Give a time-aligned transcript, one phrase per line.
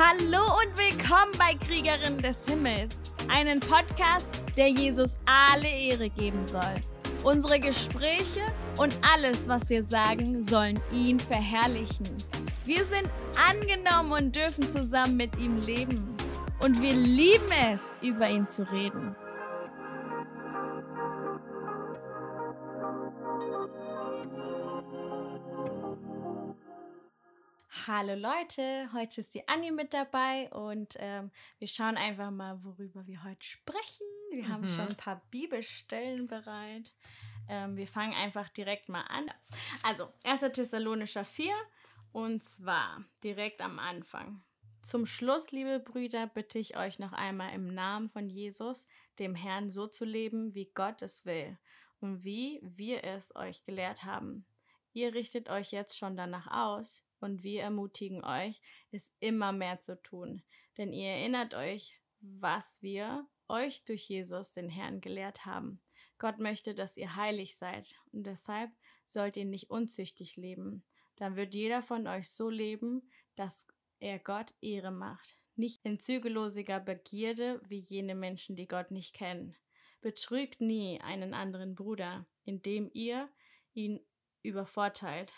[0.00, 2.94] Hallo und willkommen bei Kriegerin des Himmels,
[3.28, 6.74] einen Podcast, der Jesus alle Ehre geben soll.
[7.24, 8.42] Unsere Gespräche
[8.76, 12.06] und alles, was wir sagen, sollen ihn verherrlichen.
[12.64, 13.10] Wir sind
[13.50, 16.14] angenommen und dürfen zusammen mit ihm leben.
[16.60, 19.16] Und wir lieben es, über ihn zu reden.
[27.90, 33.06] Hallo Leute, heute ist die Anni mit dabei und ähm, wir schauen einfach mal, worüber
[33.06, 34.06] wir heute sprechen.
[34.30, 34.48] Wir mhm.
[34.48, 36.92] haben schon ein paar Bibelstellen bereit.
[37.48, 39.30] Ähm, wir fangen einfach direkt mal an.
[39.82, 40.52] Also, 1.
[40.52, 41.50] Thessalonischer 4
[42.12, 44.42] und zwar direkt am Anfang.
[44.82, 48.86] Zum Schluss, liebe Brüder, bitte ich euch noch einmal im Namen von Jesus,
[49.18, 51.56] dem Herrn, so zu leben, wie Gott es will
[52.00, 54.44] und wie wir es euch gelehrt haben.
[54.98, 58.60] Ihr richtet euch jetzt schon danach aus, und wir ermutigen euch,
[58.90, 60.42] es immer mehr zu tun.
[60.76, 65.80] Denn ihr erinnert euch, was wir euch durch Jesus, den Herrn, gelehrt haben.
[66.18, 68.72] Gott möchte, dass ihr heilig seid und deshalb
[69.06, 70.82] sollt ihr nicht unzüchtig leben.
[71.14, 73.68] Dann wird jeder von euch so leben, dass
[74.00, 75.38] er Gott Ehre macht.
[75.54, 79.54] Nicht in zügellosiger Begierde wie jene Menschen, die Gott nicht kennen.
[80.00, 83.28] Betrügt nie einen anderen Bruder, indem ihr
[83.74, 84.00] ihn
[84.42, 85.32] übervorteilt.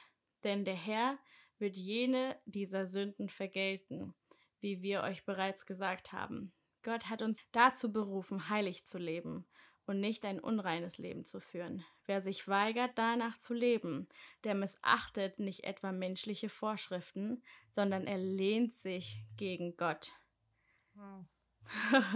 [0.44, 1.18] Denn der Herr
[1.58, 4.14] wird jene dieser Sünden vergelten,
[4.60, 6.52] wie wir euch bereits gesagt haben.
[6.82, 9.46] Gott hat uns dazu berufen, heilig zu leben
[9.86, 11.84] und nicht ein unreines Leben zu führen.
[12.06, 14.08] Wer sich weigert, danach zu leben,
[14.44, 20.12] der missachtet nicht etwa menschliche Vorschriften, sondern er lehnt sich gegen Gott.
[20.94, 21.26] Wow.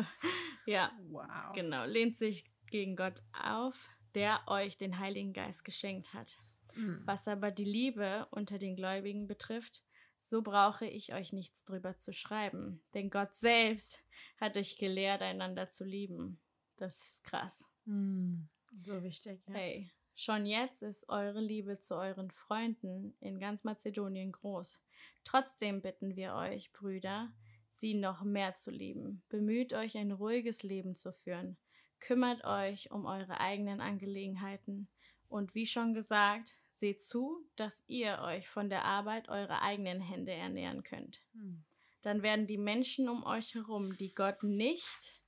[0.66, 1.52] ja, wow.
[1.52, 6.38] genau, lehnt sich gegen Gott auf, der euch den Heiligen Geist geschenkt hat.
[6.74, 7.02] Mhm.
[7.04, 9.84] Was aber die Liebe unter den Gläubigen betrifft,
[10.18, 14.02] so brauche ich euch nichts drüber zu schreiben, denn Gott selbst
[14.40, 16.40] hat euch gelehrt, einander zu lieben.
[16.76, 17.70] Das ist krass.
[17.84, 18.48] Mhm.
[18.72, 19.54] So wichtig, ja.
[19.54, 24.80] Hey, schon jetzt ist eure Liebe zu euren Freunden in ganz Mazedonien groß.
[25.24, 27.32] Trotzdem bitten wir euch, Brüder,
[27.68, 29.22] sie noch mehr zu lieben.
[29.28, 31.56] Bemüht euch, ein ruhiges Leben zu führen.
[32.00, 34.88] Kümmert euch um eure eigenen Angelegenheiten.
[35.34, 40.32] Und wie schon gesagt, Seht zu, dass ihr euch von der Arbeit eurer eigenen Hände
[40.32, 41.22] ernähren könnt.
[41.34, 41.62] Hm.
[42.02, 45.22] Dann werden die Menschen um euch herum, die Gott nicht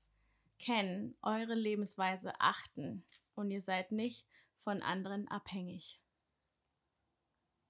[0.58, 3.04] kennen, eure Lebensweise achten
[3.36, 6.00] und ihr seid nicht von anderen abhängig.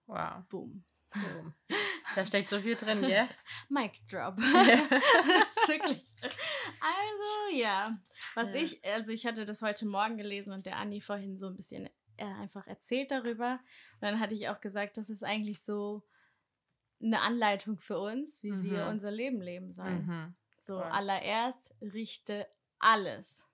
[0.07, 0.43] Wow.
[0.49, 0.85] Boom.
[1.11, 1.55] Boom.
[2.15, 3.29] Da steckt so viel drin, ja?
[3.69, 4.39] Mic drop.
[4.39, 4.91] Yeah.
[5.69, 6.03] wirklich.
[6.81, 7.93] Also, ja.
[8.35, 8.57] Was ja.
[8.63, 11.91] ich, also ich hatte das heute Morgen gelesen und der Andi vorhin so ein bisschen
[12.25, 13.61] einfach erzählt darüber.
[13.95, 16.03] Und dann hatte ich auch gesagt, das ist eigentlich so
[17.01, 18.65] eine Anleitung für uns, wie mhm.
[18.65, 20.07] wir unser Leben leben sollen.
[20.07, 20.35] Mhm.
[20.59, 20.91] So, ja.
[20.91, 23.49] allererst richte alles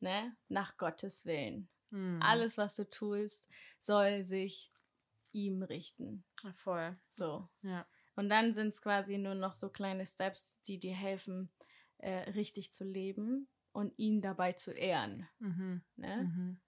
[0.00, 1.68] ne, nach Gottes Willen.
[1.90, 2.20] Mhm.
[2.22, 3.48] Alles, was du tust,
[3.78, 4.72] soll sich
[5.32, 6.24] ihm richten.
[6.42, 6.96] Ja, voll.
[7.08, 7.48] So.
[7.62, 7.86] Ja.
[8.16, 11.50] Und dann sind es quasi nur noch so kleine Steps, die dir helfen,
[11.98, 15.28] äh, richtig zu leben und ihn dabei zu ehren.
[15.38, 15.82] Mhm.
[15.96, 16.58] Ne?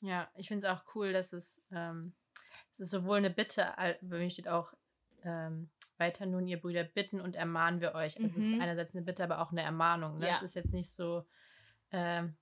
[0.00, 2.14] Ja, ich finde es auch cool, dass es, ähm,
[2.72, 4.74] es ist sowohl eine Bitte, bei mir steht auch
[5.24, 8.18] ähm, weiter nun, ihr Brüder, bitten und ermahnen wir euch.
[8.18, 8.24] Mhm.
[8.24, 8.60] Es ist mhm.
[8.60, 10.18] einerseits eine Bitte, aber auch eine Ermahnung.
[10.18, 10.28] Ne?
[10.28, 10.36] Ja.
[10.36, 11.26] Es ist jetzt nicht so
[11.90, 12.36] ähm,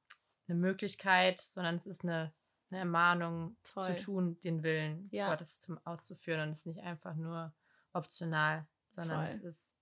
[0.48, 2.32] eine Möglichkeit, sondern es ist eine,
[2.70, 3.96] eine Ermahnung Voll.
[3.96, 5.30] zu tun, den Willen ja.
[5.30, 6.40] Gottes zum, auszuführen.
[6.42, 7.54] Und es ist nicht einfach nur
[7.92, 9.36] optional, sondern Voll.
[9.36, 9.74] es ist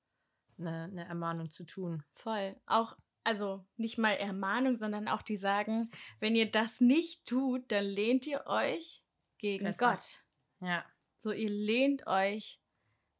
[0.59, 2.05] eine, eine Ermahnung zu tun.
[2.13, 2.57] Voll.
[2.67, 5.91] Auch also nicht mal Ermahnung, sondern auch die sagen,
[6.21, 9.03] wenn ihr das nicht tut, dann lehnt ihr euch
[9.39, 9.93] gegen Besser.
[9.93, 10.23] Gott.
[10.61, 10.85] Ja.
[11.19, 12.61] So, ihr lehnt euch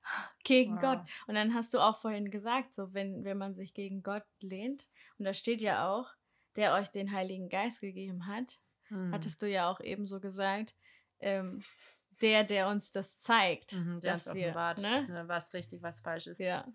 [0.45, 0.81] gegen wow.
[0.81, 1.01] Gott.
[1.27, 4.89] Und dann hast du auch vorhin gesagt, so, wenn, wenn man sich gegen Gott lehnt,
[5.19, 6.11] und da steht ja auch,
[6.57, 9.13] der euch den Heiligen Geist gegeben hat, hm.
[9.13, 10.75] hattest du ja auch eben so gesagt,
[11.19, 11.65] ähm,
[12.21, 15.07] der, der uns das zeigt, mhm, dass wir, ne?
[15.09, 15.25] ne?
[15.27, 16.39] was richtig, was falsch ist.
[16.39, 16.67] Ja.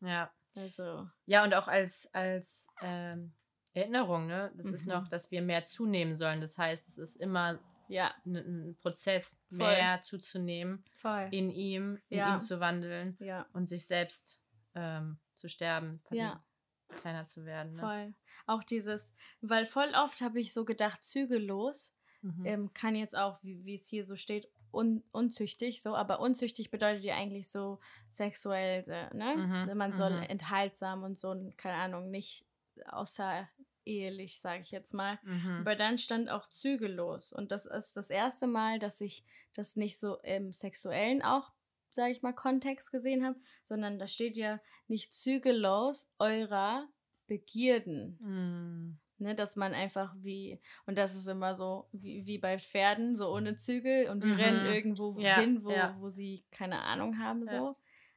[0.00, 0.32] Ja.
[0.56, 1.08] Also.
[1.26, 3.32] Ja, und auch als, als ähm,
[3.72, 4.52] Erinnerung, ne?
[4.56, 4.74] Das mhm.
[4.74, 6.40] ist noch, dass wir mehr zunehmen sollen.
[6.40, 7.58] Das heißt, es ist immer
[7.88, 8.14] ja.
[8.24, 9.58] ein Prozess, Voll.
[9.58, 11.28] mehr zuzunehmen, Voll.
[11.32, 12.34] in ihm, in ja.
[12.34, 13.46] ihm zu wandeln ja.
[13.52, 14.40] und sich selbst
[14.74, 16.42] ähm, zu sterben, ja.
[16.88, 17.72] kleiner zu werden.
[17.72, 17.78] Ne?
[17.78, 18.14] Voll.
[18.46, 22.46] Auch dieses, weil voll oft habe ich so gedacht, zügellos mhm.
[22.46, 27.04] ähm, kann jetzt auch, wie es hier so steht, un unzüchtig, so, aber unzüchtig bedeutet
[27.04, 27.80] ja eigentlich so
[28.10, 28.82] sexuell,
[29.12, 29.66] ne?
[29.68, 30.22] Mhm, Man soll mhm.
[30.24, 32.46] enthaltsam und so, keine Ahnung, nicht
[32.86, 35.18] außerehelich, sage ich jetzt mal.
[35.22, 35.58] Mhm.
[35.60, 37.32] Aber dann stand auch zügellos.
[37.32, 39.24] Und das ist das erste Mal, dass ich
[39.54, 41.52] das nicht so im Sexuellen auch
[41.94, 46.88] sage ich mal, Kontext gesehen habe, sondern da steht ja nicht zügellos eurer
[47.26, 48.18] Begierden.
[48.20, 49.00] Mm.
[49.18, 53.32] Ne, dass man einfach wie, und das ist immer so wie, wie bei Pferden, so
[53.32, 54.34] ohne Zügel und die mhm.
[54.34, 55.94] rennen irgendwo ja, hin, wo, ja.
[56.00, 57.54] wo sie keine Ahnung haben, so.
[57.54, 57.76] Ja.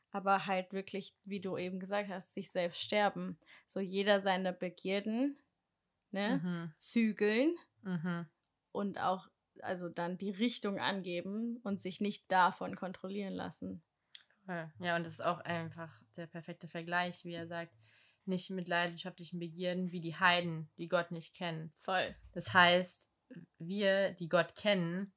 [0.10, 3.38] Aber halt wirklich, wie du eben gesagt hast, sich selbst sterben.
[3.68, 5.38] So jeder seine Begierden,
[6.10, 6.74] ne, mhm.
[6.80, 8.26] zügeln mhm.
[8.72, 9.28] und auch,
[9.62, 13.84] also dann die Richtung angeben und sich nicht davon kontrollieren lassen.
[14.80, 17.74] Ja, und das ist auch einfach der perfekte Vergleich, wie er sagt,
[18.28, 21.74] nicht mit leidenschaftlichen Begierden wie die Heiden, die Gott nicht kennen.
[21.78, 22.16] Voll.
[22.34, 23.10] Das heißt,
[23.60, 25.14] wir, die Gott kennen,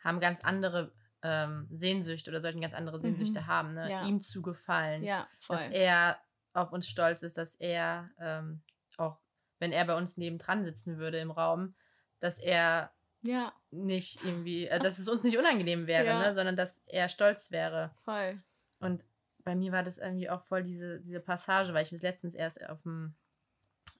[0.00, 3.46] haben ganz andere ähm, Sehnsüchte oder sollten ganz andere Sehnsüchte mhm.
[3.46, 3.90] haben, ne?
[3.90, 4.06] Ja.
[4.06, 5.02] ihm zu gefallen.
[5.02, 5.56] Ja, voll.
[5.56, 6.20] Dass er
[6.52, 8.62] auf uns stolz ist, dass er ähm,
[8.96, 9.18] auch,
[9.58, 11.74] wenn er bei uns nebendran sitzen würde im Raum,
[12.20, 13.52] dass er ja.
[13.70, 16.18] nicht irgendwie, äh, dass es uns nicht unangenehm wäre, ja.
[16.18, 16.34] ne?
[16.34, 17.94] sondern dass er stolz wäre.
[18.04, 18.42] Voll.
[18.78, 19.04] Und
[19.46, 22.68] bei mir war das irgendwie auch voll diese, diese Passage, weil ich bis letztens erst
[22.68, 23.14] auf dem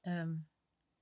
[0.03, 0.45] ähm,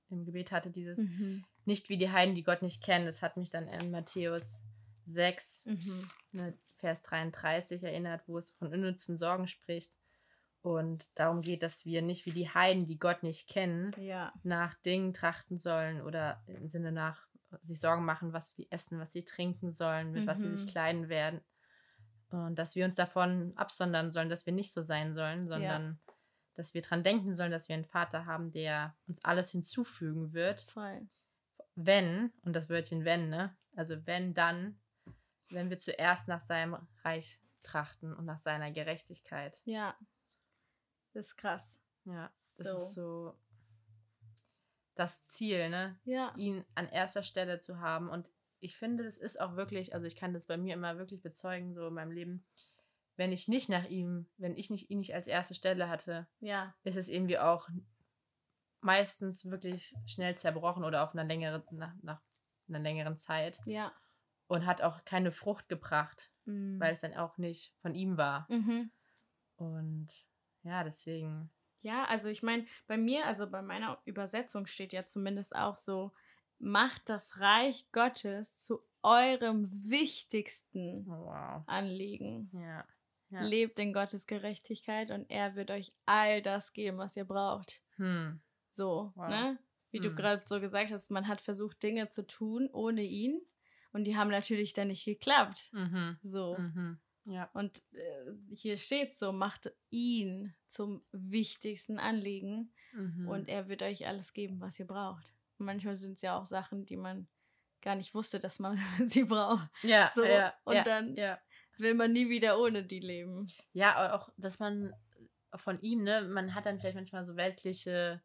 [0.09, 1.43] im Gebet hatte, dieses mhm.
[1.65, 3.07] nicht wie die Heiden, die Gott nicht kennen.
[3.07, 4.63] Das hat mich dann in Matthäus
[5.05, 6.09] 6, mhm.
[6.31, 9.97] ne, Vers 33 erinnert, wo es von unnützen Sorgen spricht.
[10.61, 14.31] Und darum geht, dass wir nicht wie die Heiden, die Gott nicht kennen, ja.
[14.43, 17.27] nach Dingen trachten sollen oder im Sinne nach
[17.63, 20.27] sich Sorgen machen, was sie essen, was sie trinken sollen, mit mhm.
[20.27, 20.69] was sie sich mhm.
[20.69, 21.41] kleiden werden
[22.35, 26.13] und dass wir uns davon absondern sollen, dass wir nicht so sein sollen, sondern ja.
[26.55, 30.61] dass wir dran denken sollen, dass wir einen Vater haben, der uns alles hinzufügen wird.
[30.61, 31.07] Voll.
[31.75, 33.55] Wenn, und das Wörtchen wenn, ne?
[33.75, 34.79] Also wenn dann,
[35.49, 39.61] wenn wir zuerst nach seinem Reich trachten und nach seiner Gerechtigkeit.
[39.65, 39.95] Ja.
[41.13, 41.79] Das ist krass.
[42.05, 42.75] Ja, das so.
[42.75, 43.35] ist so
[44.95, 45.99] das Ziel, ne?
[46.05, 46.33] Ja.
[46.37, 48.09] Ihn an erster Stelle zu haben.
[48.09, 48.29] Und
[48.65, 51.75] ich finde, das ist auch wirklich, also ich kann das bei mir immer wirklich bezeugen,
[51.75, 52.45] so in meinem Leben,
[53.15, 56.75] wenn ich nicht nach ihm, wenn ich nicht ihn nicht als erste Stelle hatte, ja.
[56.83, 57.69] ist es irgendwie auch
[58.81, 62.21] meistens wirklich schnell zerbrochen oder auf einer längeren, nach, nach
[62.67, 63.59] einer längeren Zeit.
[63.65, 63.93] Ja.
[64.47, 66.79] Und hat auch keine Frucht gebracht, mhm.
[66.79, 68.45] weil es dann auch nicht von ihm war.
[68.49, 68.91] Mhm.
[69.55, 70.07] Und
[70.63, 71.51] ja, deswegen.
[71.81, 76.13] Ja, also ich meine, bei mir, also bei meiner Übersetzung steht ja zumindest auch so,
[76.59, 81.63] macht das Reich Gottes zu eurem wichtigsten wow.
[81.67, 82.49] Anliegen.
[82.53, 82.85] Ja.
[83.29, 83.41] Ja.
[83.41, 87.81] Lebt in Gottes Gerechtigkeit und er wird euch all das geben, was ihr braucht.
[87.95, 88.39] Hm.
[88.71, 89.29] So, wow.
[89.29, 89.59] ne?
[89.91, 90.03] Wie hm.
[90.03, 93.41] du gerade so gesagt hast, man hat versucht, Dinge zu tun ohne ihn
[93.93, 95.69] und die haben natürlich dann nicht geklappt.
[95.71, 96.17] Mhm.
[96.21, 96.55] So.
[96.57, 96.99] Mhm.
[97.25, 97.49] Ja.
[97.53, 103.27] Und äh, hier steht so, macht ihn zum wichtigsten Anliegen mhm.
[103.27, 106.85] und er wird euch alles geben, was ihr braucht manchmal sind es ja auch Sachen,
[106.85, 107.27] die man
[107.81, 109.69] gar nicht wusste, dass man sie braucht.
[109.83, 110.53] Ja, so, ja.
[110.63, 111.39] Und ja, dann ja.
[111.77, 113.47] will man nie wieder ohne die leben.
[113.73, 114.93] Ja, auch, dass man
[115.53, 118.21] von ihm, ne, man hat dann vielleicht manchmal so weltliche,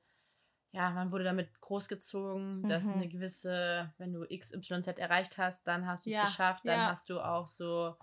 [0.73, 2.69] ja, man wurde damit großgezogen, mhm.
[2.69, 7.11] dass eine gewisse, wenn du XYZ erreicht hast, dann hast du es geschafft, dann hast
[7.11, 7.97] du auch so,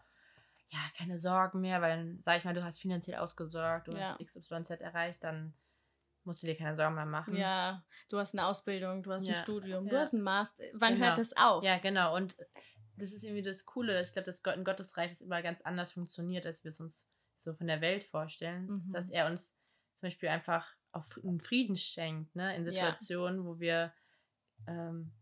[0.69, 4.19] ja, keine Sorgen mehr, weil dann, sag ich mal, du hast finanziell ausgesorgt, du hast
[4.19, 5.53] XYZ erreicht, dann
[6.27, 7.35] musst du dir keine Sorgen mehr machen.
[7.35, 9.33] Ja, du hast eine Ausbildung, du hast ja.
[9.33, 9.91] ein Studium, ja.
[9.91, 10.63] du hast einen Master.
[10.73, 11.07] Wann genau.
[11.07, 11.63] hört das auf?
[11.63, 12.15] Ja, genau.
[12.15, 12.37] Und
[12.97, 14.01] das ist irgendwie das Coole.
[14.01, 16.79] Ich glaube, dass Gott in Gottes Reich ist immer ganz anders funktioniert, als wir es
[16.79, 18.67] uns so von der Welt vorstellen.
[18.67, 18.91] Mhm.
[18.91, 19.47] Dass er uns
[19.95, 22.55] zum Beispiel einfach auch einen Frieden schenkt, ne?
[22.55, 23.45] In Situationen, ja.
[23.45, 23.93] wo wir
[24.67, 25.13] ähm,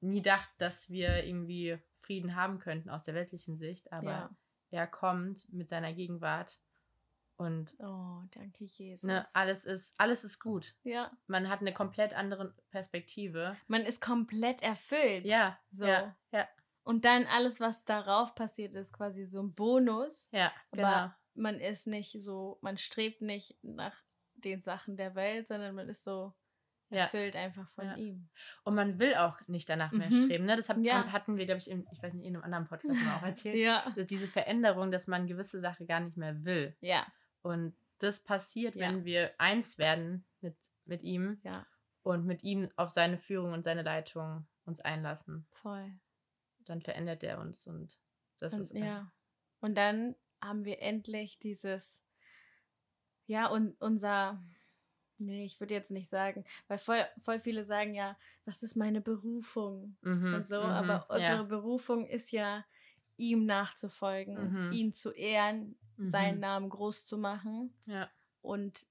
[0.00, 3.92] nie dachten, dass wir irgendwie Frieden haben könnten aus der weltlichen Sicht.
[3.92, 4.36] Aber
[4.70, 6.58] er kommt mit seiner Gegenwart
[7.38, 9.04] und oh, danke Jesus.
[9.04, 10.74] Ne, alles ist alles ist gut.
[10.82, 11.10] Ja.
[11.28, 13.56] Man hat eine komplett andere Perspektive.
[13.68, 15.24] Man ist komplett erfüllt.
[15.24, 15.58] Ja.
[15.70, 15.86] So.
[15.86, 16.16] Ja.
[16.32, 16.48] ja.
[16.82, 20.28] Und dann alles, was darauf passiert, ist quasi so ein Bonus.
[20.32, 20.52] Ja.
[20.72, 20.88] Genau.
[20.88, 23.94] Aber man ist nicht so, man strebt nicht nach
[24.34, 26.34] den Sachen der Welt, sondern man ist so
[26.90, 27.42] erfüllt ja.
[27.42, 27.96] einfach von ja.
[27.96, 28.28] ihm.
[28.64, 30.24] Und man will auch nicht danach mehr mhm.
[30.24, 30.44] streben.
[30.44, 30.56] Ne?
[30.56, 31.12] Das hab, ja.
[31.12, 33.56] hatten wir, glaube ich, in, ich weiß nicht, in einem anderen Podcast mal auch erzählt.
[33.56, 33.84] ja.
[34.08, 36.76] Diese Veränderung, dass man gewisse Sachen gar nicht mehr will.
[36.80, 37.06] Ja.
[37.48, 38.88] Und das passiert, ja.
[38.88, 41.66] wenn wir eins werden mit, mit ihm ja.
[42.02, 45.46] und mit ihm auf seine Führung und seine Leitung uns einlassen.
[45.48, 45.92] Voll.
[46.60, 47.98] Dann verändert er uns und
[48.38, 48.74] das und, ist.
[48.74, 49.10] Ja.
[49.60, 52.04] Und dann haben wir endlich dieses,
[53.26, 54.42] ja, und unser,
[55.16, 59.00] nee, ich würde jetzt nicht sagen, weil voll, voll viele sagen ja, was ist meine
[59.00, 61.44] Berufung mhm, und so, mhm, aber unsere.
[61.44, 62.64] Berufung ist ja,
[63.18, 64.72] ihm nachzufolgen, mhm.
[64.72, 66.06] ihn zu ehren, mhm.
[66.06, 67.74] seinen Namen groß zu machen.
[67.86, 68.08] Ja.
[68.40, 68.86] Und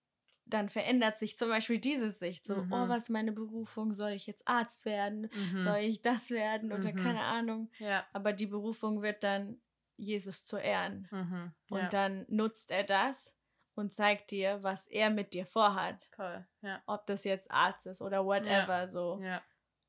[0.45, 2.45] dann verändert sich zum Beispiel diese Sicht.
[2.45, 2.71] So, mhm.
[2.71, 3.93] oh, was ist meine Berufung?
[3.93, 5.29] Soll ich jetzt Arzt werden?
[5.33, 5.61] Mhm.
[5.61, 6.71] Soll ich das werden?
[6.71, 6.95] Oder mhm.
[6.95, 7.69] keine Ahnung.
[7.79, 8.05] Ja.
[8.13, 9.59] Aber die Berufung wird dann
[9.97, 11.07] Jesus zu ehren.
[11.11, 11.51] Mhm.
[11.69, 11.89] Und Ja.
[11.89, 13.33] dann nutzt er das
[13.75, 15.97] und zeigt dir, was er mit dir vorhat.
[16.15, 16.45] Voll.
[16.61, 16.81] Ja.
[16.85, 19.19] Ob das jetzt Arzt ist oder whatever so.
[19.21, 19.41] Ja.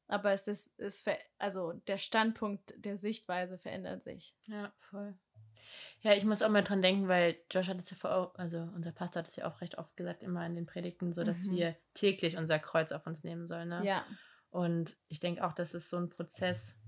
[0.09, 4.35] Aber es ist, ist ver also der Standpunkt der Sichtweise verändert sich.
[4.47, 5.15] Ja, voll.
[6.01, 8.91] Ja, ich muss auch mal dran denken, weil Josh hat es ja vor, also unser
[8.93, 11.57] Pastor hat es ja auch recht oft gesagt, immer in den Predigten, so dass Mhm.
[11.57, 13.69] wir täglich unser Kreuz auf uns nehmen sollen.
[13.69, 13.85] Ne?
[13.85, 14.05] Ja.
[14.51, 16.79] Und ich denke auch, das ist so ein Prozess,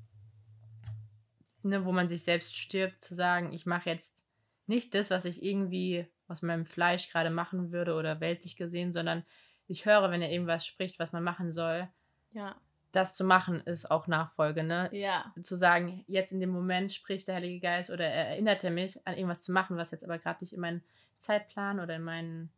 [1.62, 4.24] ne, wo man sich selbst stirbt, zu sagen, ich mache jetzt
[4.66, 9.26] nicht das, was ich irgendwie aus meinem Fleisch gerade machen würde oder weltlich gesehen, sondern
[9.66, 11.88] ich höre, wenn er irgendwas spricht, was man machen soll.
[12.32, 12.58] Ja.
[12.92, 14.88] Das zu machen ist auch Nachfolge, ne?
[14.92, 15.32] Ja.
[15.42, 19.06] Zu sagen, jetzt in dem Moment spricht der Heilige Geist oder er erinnert er mich
[19.06, 20.82] an irgendwas zu machen, was jetzt aber gerade nicht in meinen
[21.16, 22.50] Zeitplan oder in meinen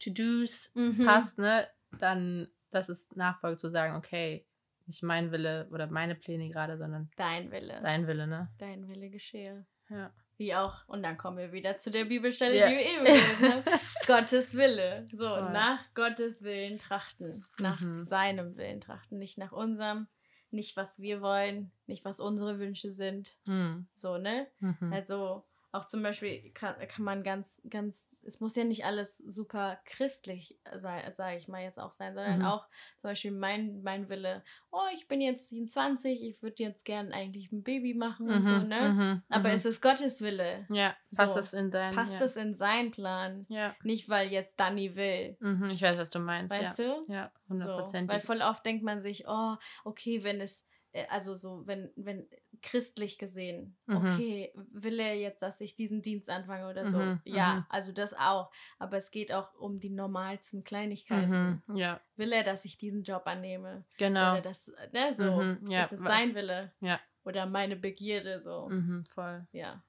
[0.00, 1.04] To-Dos Mhm.
[1.04, 1.68] passt, ne?
[1.98, 4.44] Dann, das ist Nachfolge zu sagen, okay,
[4.86, 7.80] nicht mein Wille oder meine Pläne gerade, sondern Dein Wille.
[7.82, 8.48] dein Wille, ne?
[8.58, 9.66] Dein Wille geschehe.
[9.88, 10.12] Ja.
[10.38, 12.68] Wie auch, und dann kommen wir wieder zu der Bibelstelle, Ja.
[12.68, 13.62] die wir eben gelesen haben.
[14.06, 15.08] Gottes Wille.
[15.12, 15.50] So, Voll.
[15.52, 17.42] nach Gottes Willen trachten.
[17.58, 18.04] Nach Mhm.
[18.04, 19.18] seinem Willen trachten.
[19.18, 20.08] Nicht nach unserem,
[20.50, 23.36] nicht was wir wollen, nicht was unsere Wünsche sind.
[23.46, 23.86] Mhm.
[23.94, 24.46] So, ne?
[24.60, 24.92] Mhm.
[24.92, 29.78] Also auch zum Beispiel kann, kann man ganz, ganz, es muss ja nicht alles super
[29.84, 32.44] christlich sein, sage ich mal jetzt auch sein, sondern Mhm.
[32.46, 32.66] auch
[32.98, 37.50] zum Beispiel mein, mein Wille, oh, ich bin jetzt 27, ich würde jetzt gern eigentlich
[37.52, 38.68] ein Baby machen und so, Mhm.
[38.68, 38.88] ne?
[38.90, 39.22] Mhm.
[39.28, 39.54] Aber Mhm.
[39.54, 40.66] es ist Gottes Wille.
[40.70, 42.26] ja, passt so, das in dein Passt ja.
[42.26, 43.46] es in seinen Plan?
[43.48, 43.74] Ja.
[43.82, 45.36] Nicht, weil jetzt Danny will.
[45.40, 45.70] Mhm.
[45.70, 46.50] Ich weiß, was du meinst.
[46.58, 46.84] Weißt ja.
[47.06, 47.12] du?
[47.12, 47.66] Ja, So,
[48.08, 49.54] weil voll oft denkt man sich, oh,
[49.84, 50.66] okay, wenn es,
[51.10, 52.28] also so, wenn, wenn
[52.62, 53.96] christlich gesehen, Mhm.
[53.96, 56.98] okay, will er jetzt, dass ich diesen Dienst anfange oder so?
[56.98, 57.66] Mhm, Ja, mhm.
[57.68, 58.50] also das auch.
[58.78, 61.62] Aber es geht auch um die normalsten Kleinigkeiten.
[61.66, 61.76] Mhm.
[61.76, 63.84] Ja, Will er, dass ich diesen Job annehme?
[63.98, 64.32] genau.
[64.32, 66.72] Oder das, ne, so, Mhm, ja, ist es wa- sein Wille?
[66.80, 67.00] Ja.
[67.24, 68.68] Oder meine Begierde, so.
[68.68, 69.04] Mhm.
[69.06, 69.46] Voll.
[69.52, 69.82] Ja.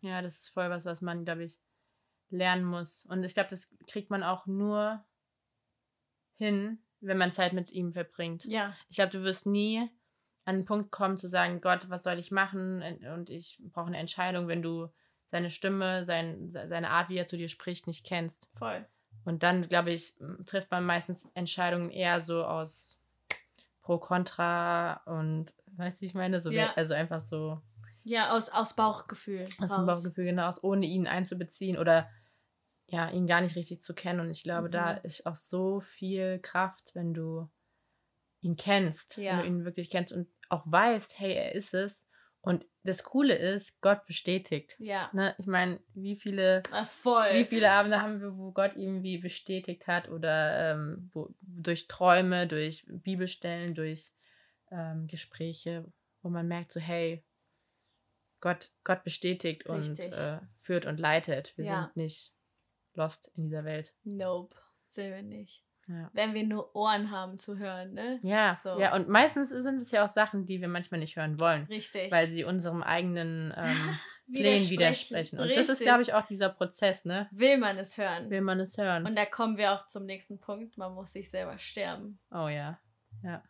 [0.00, 1.58] Ja, das ist voll was, was man, glaube ich,
[2.30, 3.06] lernen muss.
[3.06, 5.04] Und ich glaube, das kriegt man auch nur
[6.38, 8.44] hin, wenn man Zeit mit ihm verbringt.
[8.46, 9.88] Ja, Ich glaube, du wirst nie
[10.44, 12.82] an den Punkt kommen zu sagen, Gott, was soll ich machen?
[13.14, 14.88] Und ich brauche eine Entscheidung, wenn du
[15.30, 18.50] seine Stimme, sein, se- seine Art, wie er zu dir spricht, nicht kennst.
[18.54, 18.86] voll.
[19.24, 20.14] Und dann, glaube ich,
[20.46, 22.98] trifft man meistens Entscheidungen eher so aus
[23.82, 26.40] Pro, Contra und, weißt du, wie ich meine?
[26.40, 26.72] So, Ja.
[26.74, 27.60] Also einfach so
[28.02, 29.44] Ja, aus, aus Bauchgefühl.
[29.58, 29.86] aus dem.
[29.86, 32.08] Bauchgefühl hinaus, ohne ihn einzubeziehen oder
[32.86, 34.20] ja, ihn gar nicht richtig zu kennen.
[34.20, 34.98] Und ich glaube, da Mhm.
[35.04, 37.48] ist auch so viel Kraft, wenn du
[38.40, 39.32] ihn kennst, Ja.
[39.32, 42.06] wenn du ihn wirklich kennst und auch weißt, hey, er ist es.
[42.42, 44.74] Und das Coole ist, Gott bestätigt.
[44.78, 45.34] Ja, Ne?
[45.38, 47.34] Ich meine, wie viele, voll.
[47.34, 52.46] wie viele Abende haben wir, wo Gott irgendwie bestätigt hat oder ähm, wo, durch Träume,
[52.46, 54.12] durch Bibelstellen, durch
[54.70, 55.92] ähm, Gespräche,
[56.22, 57.22] wo man merkt, so hey,
[58.40, 60.06] Gott, Gott bestätigt Richtig.
[60.06, 61.52] und äh, führt und leitet.
[61.58, 61.82] Wir Ja.
[61.84, 62.32] sind nicht
[62.94, 63.94] lost in dieser Welt.
[64.02, 64.56] Nope,
[64.88, 65.62] sind wir nicht.
[65.90, 66.08] Ja.
[66.12, 68.20] Wenn wir nur Ohren haben zu hören, ne?
[68.22, 68.78] Ja, So.
[68.78, 72.12] ja, und meistens sind es ja auch Sachen, die wir manchmal nicht hören wollen, Richtig.
[72.12, 73.98] weil sie unserem eigenen ähm,
[74.32, 75.40] Plänen widersprechen.
[75.40, 75.86] Und das ist, Richtig.
[75.86, 77.28] glaube ich, auch dieser Prozess, ne?
[77.32, 78.30] Will man es hören.
[78.30, 79.04] Will man es hören?
[79.04, 80.78] Und da kommen wir auch zum nächsten Punkt.
[80.78, 82.20] Man muss sich selber sterben.
[82.30, 82.78] oh ja.
[83.24, 83.42] Ja.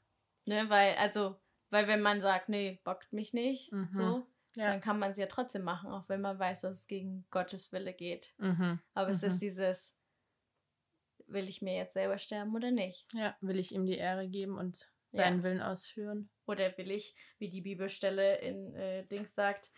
[0.48, 0.64] Ne?
[0.68, 1.36] Weil, also,
[1.68, 3.88] weil wenn man sagt, nee, bockt mich nicht, Mhm.
[3.92, 4.68] so, Ja.
[4.70, 7.70] dann kann man es ja trotzdem machen, auch wenn man weiß, dass es gegen Gottes
[7.72, 8.32] Wille geht.
[8.38, 8.80] Mhm.
[8.94, 9.28] Aber es Mhm.
[9.28, 9.94] ist dieses,
[11.32, 13.06] will ich mir jetzt selber sterben oder nicht?
[13.14, 15.42] Ja, will ich ihm die Ehre geben und seinen Ja.
[15.44, 16.30] Willen ausführen?
[16.46, 19.70] Oder will ich, wie die Bibelstelle in äh, Dings sagt,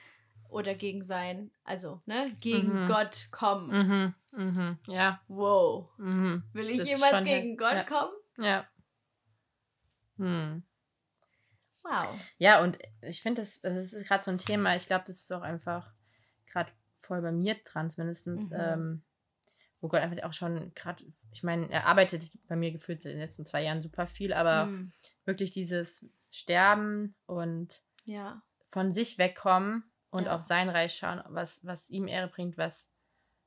[0.48, 2.86] oder gegen sein, also, ne, gegen Mhm.
[2.86, 4.14] Gott kommen.
[4.32, 4.44] Mhm.
[4.44, 4.78] Mhm.
[4.86, 5.22] Ja.
[5.28, 5.90] Wow.
[5.98, 6.42] Mhm.
[6.52, 7.56] Will ich Das jemals gegen.
[7.56, 7.84] Gott Ja.
[7.84, 8.12] kommen?
[8.38, 8.68] Ja.
[10.18, 10.62] Hm.
[11.82, 12.20] Wow.
[12.38, 15.32] Ja, und ich finde, das, das ist gerade so ein Thema, ich glaube, das ist
[15.32, 15.92] auch einfach
[16.46, 18.50] gerade voll bei mir dran, zumindest, Mhm.
[18.52, 19.02] ähm,
[19.82, 23.18] wo Gott einfach auch schon gerade, ich meine, er arbeitet bei mir gefühlt in den
[23.18, 24.92] letzten zwei Jahren super viel, aber Hm.
[25.24, 28.42] wirklich dieses Sterben und Ja.
[28.68, 30.36] von sich wegkommen und Ja.
[30.36, 32.90] auf sein Reich schauen, was, was ihm Ehre bringt, was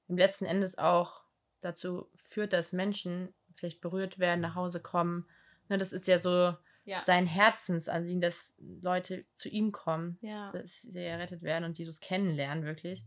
[0.08, 1.24] im letzten Endes auch
[1.62, 5.28] dazu führt, dass Menschen vielleicht berührt werden, nach Hause kommen.
[5.70, 7.02] Ne, das ist ja so Ja.
[7.06, 10.52] sein Herzensanliegen, dass Leute zu ihm kommen, Ja.
[10.52, 13.06] dass sie errettet werden und Jesus kennenlernen, wirklich.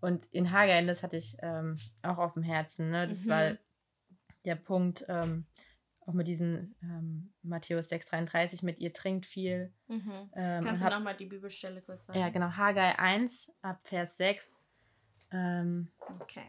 [0.00, 3.06] Und in Haggai, das hatte ich ähm, auch auf dem Herzen, ne?
[3.06, 3.28] das Mhm.
[3.30, 3.52] war
[4.44, 5.46] der Punkt, ähm,
[6.00, 9.72] auch mit diesem ähm, Matthäus 6,33, mit ihr trinkt viel.
[9.88, 10.30] Mhm.
[10.34, 12.18] Ähm, Kannst und du hab- nochmal die Bibelstelle kurz sagen?
[12.18, 14.60] ja, genau, Haggai 1 ab Vers 6.
[15.32, 16.44] Ähm, Okay.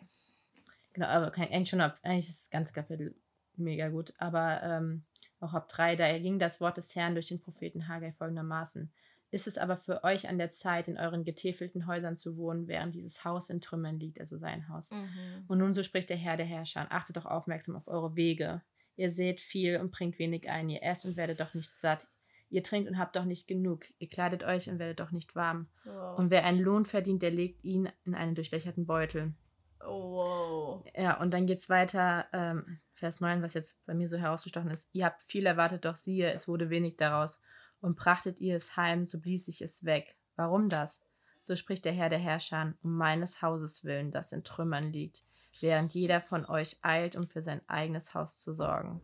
[0.94, 3.16] genau, aber eigentlich schon ab, eigentlich ist das ganze Kapitel
[3.56, 5.04] mega gut, aber ähm,
[5.40, 8.92] auch ab 3, da erging das Wort des Herrn durch den Propheten Haggai folgendermaßen.
[9.30, 12.96] Ist es aber für euch an der Zeit, in euren getäfelten Häusern zu wohnen, während
[12.96, 14.90] dieses Haus in Trümmern liegt, also sein Haus.
[14.90, 15.44] Mhm.
[15.48, 18.62] Und nun so spricht der Herr der Herrscher, achtet doch aufmerksam auf eure Wege.
[18.96, 22.08] Ihr seht viel und bringt wenig ein, ihr esst und werdet doch nicht satt.
[22.50, 25.68] Ihr trinkt und habt doch nicht genug, ihr kleidet euch und werdet doch nicht warm.
[25.84, 26.18] Wow.
[26.18, 29.34] Und wer einen Lohn verdient, der legt ihn in einen durchlöcherten Beutel.
[29.82, 30.86] wow.
[30.96, 34.90] Ja, und dann geht's weiter, ähm, Vers 9, was jetzt bei mir so herausgestochen ist.
[34.94, 37.42] Ihr habt viel erwartet, doch siehe, es wurde wenig daraus.
[37.82, 40.18] Und brachtet ihr es heim, so blies sich es weg.
[40.36, 41.06] Warum das?
[41.44, 45.24] So spricht der Herr der Herrscher, um meines Hauses willen, das in Trümmern liegt,
[45.62, 49.02] während jeder von euch eilt, um für sein eigenes Haus zu sorgen.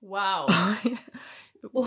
[0.00, 0.50] Wow.
[1.72, 1.86] oh,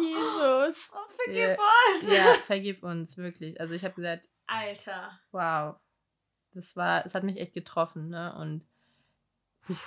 [0.00, 0.90] Jesus.
[0.92, 2.14] Oh, vergib uns.
[2.14, 3.60] Ja, vergib uns, wirklich.
[3.60, 5.18] Also ich habe gesagt, Alter.
[5.30, 5.76] wow,
[6.52, 8.34] das war, es hat mich echt getroffen, ne?
[8.34, 8.66] Und
[9.68, 9.78] ich,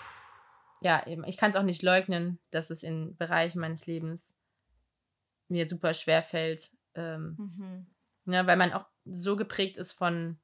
[0.81, 4.37] ja, eben, ich kann es auch nicht leugnen, dass es in Bereichen meines Lebens
[5.47, 7.87] mir super schwer fällt, ähm, Mhm.
[8.25, 10.39] ne, weil man auch so geprägt ist von,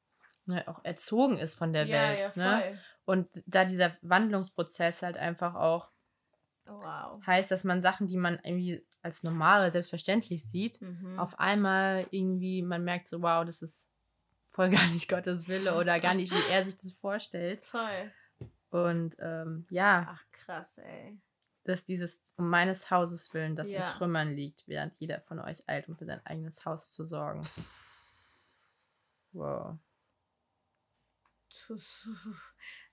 [0.45, 2.35] ne, auch erzogen ist von der ja, Welt.
[2.35, 2.79] ja, ne?
[3.05, 5.91] Und da dieser Wandlungsprozess halt einfach auch
[6.65, 7.25] Wow.
[7.25, 11.19] heißt, dass man Sachen, die man irgendwie als normal oder selbstverständlich sieht, Mhm.
[11.19, 13.89] auf einmal irgendwie, man merkt so, wow, das ist
[14.47, 17.61] voll gar nicht Gottes Wille oder gar nicht, wie er sich das vorstellt.
[17.65, 18.11] Voll.
[18.69, 21.19] Und ähm, ja, Ach, krass, ey.
[21.63, 23.79] Dass dieses um meines Hauses willen, das Ja.
[23.81, 27.41] in Trümmern liegt, während jeder von euch eilt, um für sein eigenes Haus zu sorgen.
[29.33, 29.77] Wow.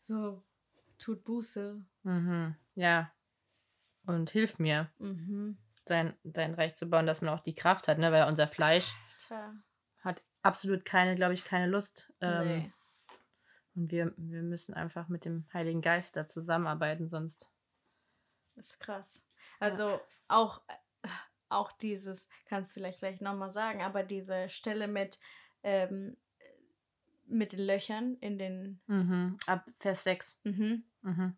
[0.01, 0.45] So,
[0.99, 1.83] tut Buße.
[2.03, 2.57] Mhm.
[2.75, 3.13] Ja.
[4.07, 5.59] Und hilf mir, Mhm.
[5.87, 8.11] sein, sein Reich zu bauen, dass man auch die Kraft hat, ne?
[8.13, 8.95] Weil unser Fleisch
[9.31, 9.55] Alter.
[10.01, 12.13] hat absolut keine, glaube ich, keine Lust.
[12.21, 12.73] Ähm, nee.
[13.75, 17.51] Und wir, wir müssen einfach mit dem Heiligen Geist da zusammenarbeiten, sonst.
[18.59, 19.25] Das ist krass.
[19.61, 21.09] Also auch, äh,
[21.49, 25.21] auch dieses, kannst du vielleicht gleich nochmal sagen, aber diese Stelle mit,
[25.63, 26.17] ähm,
[27.27, 28.81] mit den Löchern in den.
[28.87, 29.39] Mhm.
[29.47, 30.41] Ab Vers 6.
[30.43, 30.85] Mhm.
[31.03, 31.37] Mhm.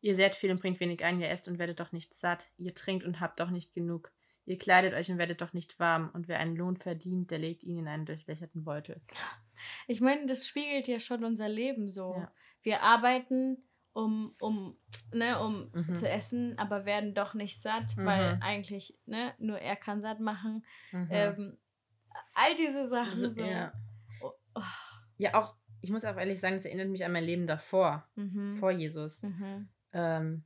[0.00, 2.50] Ihr seid viel und bringt wenig ein, ihr esst und werdet doch nicht satt.
[2.58, 4.12] Ihr trinkt und habt doch nicht genug.
[4.44, 6.10] Ihr kleidet euch und werdet doch nicht warm.
[6.12, 9.00] Und wer einen Lohn verdient, der legt ihn in einen durchlöcherten Beutel.
[9.88, 12.14] Ich meine, das spiegelt ja schon unser Leben so.
[12.14, 12.32] Ja.
[12.62, 13.67] Wir arbeiten,
[13.98, 14.76] um, um,
[15.12, 15.94] ne, um Mhm.
[15.94, 18.04] zu essen, aber werden doch nicht satt, Mhm.
[18.06, 20.64] weil eigentlich, ne, nur er kann satt machen.
[20.92, 21.08] Mhm.
[21.10, 21.58] Ähm,
[22.34, 23.44] all diese Sachen So, so.
[23.44, 23.72] ja.
[24.20, 24.62] Oh, oh.
[25.16, 28.54] ja, auch, ich muss auch ehrlich sagen, es erinnert mich an mein Leben davor, Mhm.
[28.54, 29.22] vor Jesus.
[29.22, 29.68] Mhm.
[29.92, 30.44] Ähm,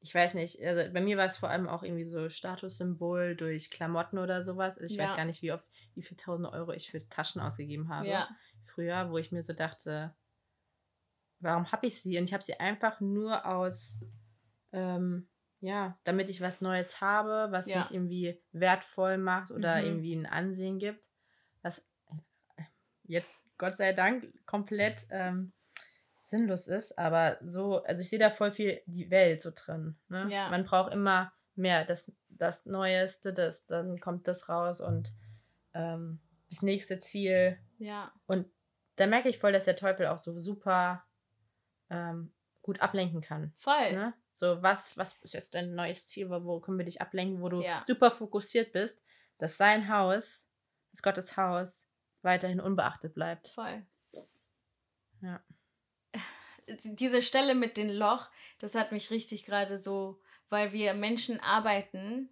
[0.00, 3.70] ich weiß nicht, also bei mir war es vor allem auch irgendwie so Statussymbol durch
[3.70, 4.78] Klamotten oder sowas.
[4.78, 5.08] Also ich Ja.
[5.10, 8.08] weiß gar nicht, wie oft, wie viel tausende Euro ich für Taschen ausgegeben habe.
[8.08, 8.28] Ja.
[8.64, 10.14] Früher, wo ich mir so dachte,
[11.40, 12.18] warum habe ich sie?
[12.18, 13.98] Und ich habe sie einfach nur aus,
[14.72, 15.28] ähm,
[15.60, 17.78] ja, damit ich was Neues habe, was Ja.
[17.78, 19.84] mich irgendwie wertvoll macht oder Mhm.
[19.86, 21.08] irgendwie ein Ansehen gibt.
[21.62, 21.84] Was
[23.04, 25.52] jetzt, Gott sei Dank, komplett ähm,
[26.22, 29.96] sinnlos ist, aber so, also ich sehe da voll viel die Welt so drin.
[30.08, 30.28] Ne?
[30.30, 30.50] Ja.
[30.50, 35.12] Man braucht immer mehr, das, das Neueste, das, dann kommt das raus und
[35.74, 36.20] ähm,
[36.50, 37.58] das nächste Ziel.
[37.78, 38.12] Ja.
[38.26, 38.46] Und
[38.96, 41.04] da merke ich voll, dass der Teufel auch so super
[41.90, 43.52] ähm, gut ablenken kann.
[43.56, 43.92] Voll.
[43.92, 44.14] Ne?
[44.34, 46.30] So, was, was ist jetzt dein neues Ziel?
[46.30, 47.82] Wo, können wir dich ablenken, wo du Ja.
[47.86, 49.02] super fokussiert bist,
[49.38, 50.48] dass sein Haus,
[50.92, 51.86] dass Gottes Haus,
[52.22, 53.48] weiterhin unbeachtet bleibt.
[53.48, 53.86] Voll.
[55.20, 55.42] Ja.
[56.84, 62.28] Diese Stelle mit dem Loch, das hat mich richtig gerade so, weil wir Menschen arbeiten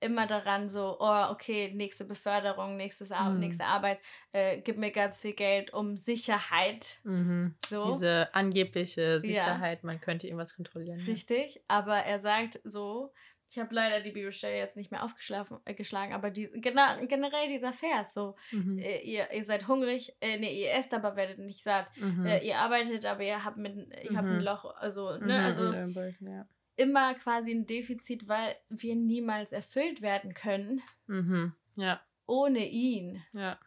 [0.00, 3.38] immer daran so, oh, okay, nächste Beförderung, nächstes Ar Mhm.
[3.40, 3.98] nächste Arbeit,
[4.32, 7.00] äh, gib mir ganz viel Geld um Sicherheit.
[7.04, 7.54] Mhm.
[7.68, 7.92] So.
[7.92, 9.20] Diese angebliche Ja.
[9.20, 10.98] Sicherheit, man könnte irgendwas kontrollieren.
[10.98, 11.06] ne?
[11.06, 13.12] Richtig, aber er sagt so,
[13.52, 17.48] ich habe leider die Bibelstelle jetzt nicht mehr aufgeschlagen, äh, geschlagen, aber die, gena generell
[17.48, 18.78] dieser Vers, so, Mhm.
[18.78, 21.88] äh, ihr, ihr seid hungrig, äh, nee, ihr esst, aber werdet nicht satt.
[21.96, 22.24] Mhm.
[22.26, 24.42] Äh, ihr arbeitet, aber ihr habt, mit, ihr habt ein Mhm.
[24.44, 26.46] Loch, also, Mhm, ne, also einem Beutel, ja.
[26.80, 31.54] Immer quasi ein Defizit, weil wir niemals erfüllt werden können Mhm.
[31.76, 33.22] Ja, ohne ihn.
[33.32, 33.58] ja,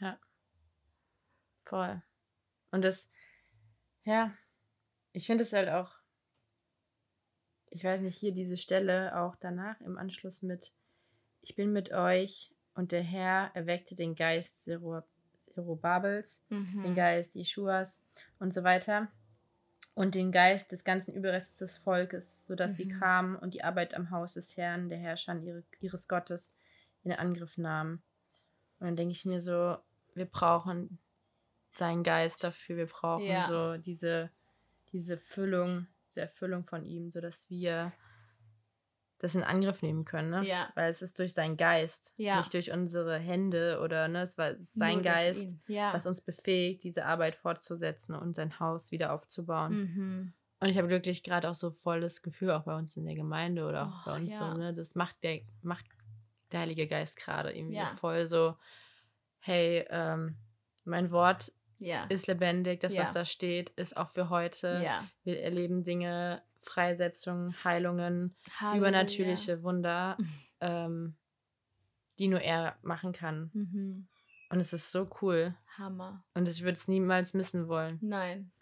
[0.00, 0.18] ja.
[1.62, 2.02] Voll.
[2.70, 3.10] Und das,
[4.04, 4.32] ja,
[5.12, 5.90] ich finde es halt auch,
[7.70, 10.72] ich weiß nicht, hier diese Stelle auch danach im Anschluss mit,
[11.40, 15.02] ich bin mit euch und der Herr erweckte den Geist Zeru-
[15.54, 16.94] Zerubabels, den Mhm.
[16.94, 18.02] Geist Jeschuas
[18.38, 19.10] und so weiter
[19.94, 22.98] und den Geist des ganzen Überrestes des Volkes, sodass sie Mhm.
[23.00, 26.56] kamen und die Arbeit am Haus des Herrn, der Herrscher ihre, ihres Gottes,
[27.04, 28.02] in Angriff nahmen.
[28.80, 29.76] Und dann denke ich mir so,
[30.14, 30.98] wir brauchen
[31.72, 33.46] seinen Geist dafür, wir brauchen Ja.
[33.46, 34.30] so diese,
[34.92, 37.92] diese Füllung, die Erfüllung von ihm, sodass wir
[39.24, 40.46] das in Angriff nehmen können, ne?
[40.46, 40.68] Ja.
[40.74, 42.36] Weil es ist durch seinen Geist, Ja.
[42.36, 45.56] nicht durch unsere Hände oder ne, es war sein Nur Geist.
[45.66, 45.92] Ja.
[45.94, 49.72] was uns befähigt, diese Arbeit fortzusetzen und sein Haus wieder aufzubauen.
[49.72, 50.32] Mhm.
[50.60, 53.14] Und ich habe wirklich gerade auch so voll das Gefühl, auch bei uns in der
[53.14, 55.84] Gemeinde oder auch Oh, bei uns so, ne, das macht der, macht
[56.52, 58.56] der Heilige Geist gerade irgendwie so voll so,
[59.40, 60.36] hey, ähm,
[60.84, 61.50] mein Wort
[62.08, 64.80] ist lebendig, das, was da steht, ist auch für heute.
[65.24, 68.78] Wir erleben Dinge, Freisetzungen, Heilungen, Halleluja.
[68.78, 70.16] übernatürliche Wunder,
[70.60, 71.16] ähm,
[72.18, 73.50] die nur er machen kann.
[73.54, 74.08] Mhm.
[74.50, 75.54] Und es ist so cool.
[75.78, 76.24] Hammer.
[76.34, 77.98] Und ich würde es niemals missen wollen.
[78.00, 78.52] Nein.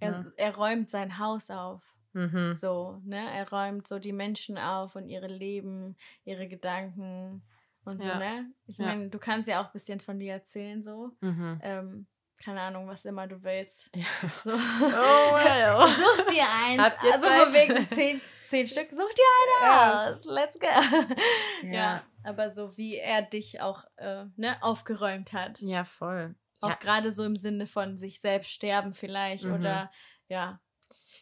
[0.00, 0.24] Er, Ja.
[0.36, 1.94] er räumt sein Haus auf.
[2.14, 2.54] Mhm.
[2.54, 3.30] So, ne?
[3.34, 7.42] Er räumt so die Menschen auf und ihre Leben, ihre Gedanken
[7.84, 8.18] und so, Ja.
[8.18, 8.52] ne?
[8.66, 8.86] Ich Ja.
[8.86, 11.12] meine, du kannst ja auch ein bisschen von dir erzählen, so.
[11.20, 11.58] Mhm.
[11.62, 12.06] Ähm,
[12.42, 13.90] keine Ahnung, was immer du willst.
[13.94, 14.04] Ja.
[14.42, 14.52] So.
[14.52, 14.56] Oh,
[15.44, 15.86] ja.
[15.86, 16.82] Such dir eins.
[16.82, 20.24] Habt ihr also von wegen zehn, zehn Stück, such dir eine aus.
[20.24, 20.66] Let's go.
[21.62, 21.72] Ja.
[21.72, 22.04] Ja.
[22.24, 25.60] aber so wie er dich auch äh, ne, aufgeräumt hat.
[25.60, 26.34] Ja, voll.
[26.60, 29.54] Auch Ja, gerade so im Sinne von sich selbst sterben vielleicht Mhm.
[29.54, 29.90] oder
[30.28, 30.60] ja.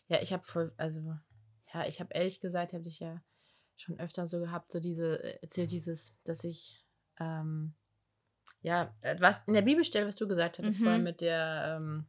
[0.08, 1.00] ja ich habe voll, also,
[1.74, 3.20] ja, ich habe ehrlich gesagt, habe ich ja
[3.76, 6.84] schon öfter so gehabt, so diese, äh, erzählt dieses, dass ich,
[7.18, 7.74] ähm,
[8.62, 10.84] ja, äh, was in der Bibelstelle, was du gesagt hattest, Mhm.
[10.84, 12.06] vorhin mit der ähm,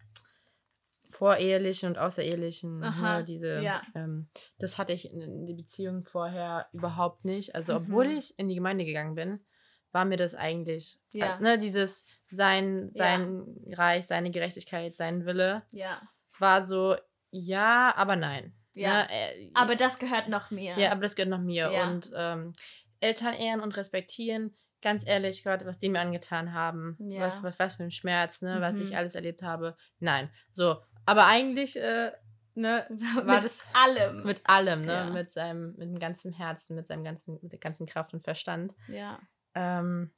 [1.10, 3.82] vorehelichen und außerehelichen, ne, diese, ja.
[3.96, 7.54] ähm, das hatte ich in, in der Beziehung vorher überhaupt nicht.
[7.54, 7.86] Also, Mhm.
[7.86, 9.46] obwohl ich in die Gemeinde gegangen bin,
[9.92, 11.38] war mir das eigentlich, Ja.
[11.38, 13.04] äh, ne, dieses sein, Ja.
[13.18, 16.00] sein Reich, seine Gerechtigkeit, sein Wille, Ja.
[16.40, 16.96] war so,
[17.30, 18.54] ja, aber nein.
[18.74, 19.04] Ja.
[19.04, 20.78] Ne, äh, Aber das gehört noch mir.
[20.78, 21.70] ja, aber das gehört noch mir.
[21.74, 21.90] Ja.
[21.90, 22.54] Und ähm,
[23.02, 27.22] Eltern ehren und respektieren, ganz ehrlich, Gott, was die mir angetan haben, Ja.
[27.22, 28.82] was, was, was für ein Schmerz, ne, was Mhm.
[28.84, 29.76] ich alles erlebt habe.
[30.00, 30.30] Nein.
[30.54, 32.12] So, aber eigentlich, äh,
[32.56, 34.24] ne, war mit das allem.
[34.24, 35.10] mit allem, ne, Ja.
[35.10, 38.74] mit seinem, mit dem ganzen Herzen, mit seinem ganzen, mit der ganzen Kraft und Verstand.
[38.88, 39.20] ja.
[39.54, 40.12] Ähm,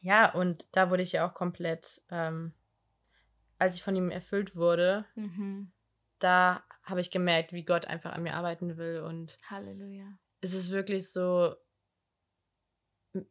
[0.00, 2.54] ja, und da wurde ich ja auch komplett, ähm,
[3.58, 5.72] als ich von ihm erfüllt wurde, Mhm.
[6.18, 10.06] da habe ich gemerkt, wie Gott einfach an mir arbeiten will und Halleluja.
[10.40, 11.54] es ist wirklich so,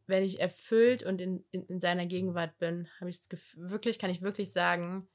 [0.06, 3.98] wenn ich erfüllt und in, in, in seiner Gegenwart bin, habe ich das Gefühl, wirklich,
[3.98, 5.08] kann ich wirklich sagen,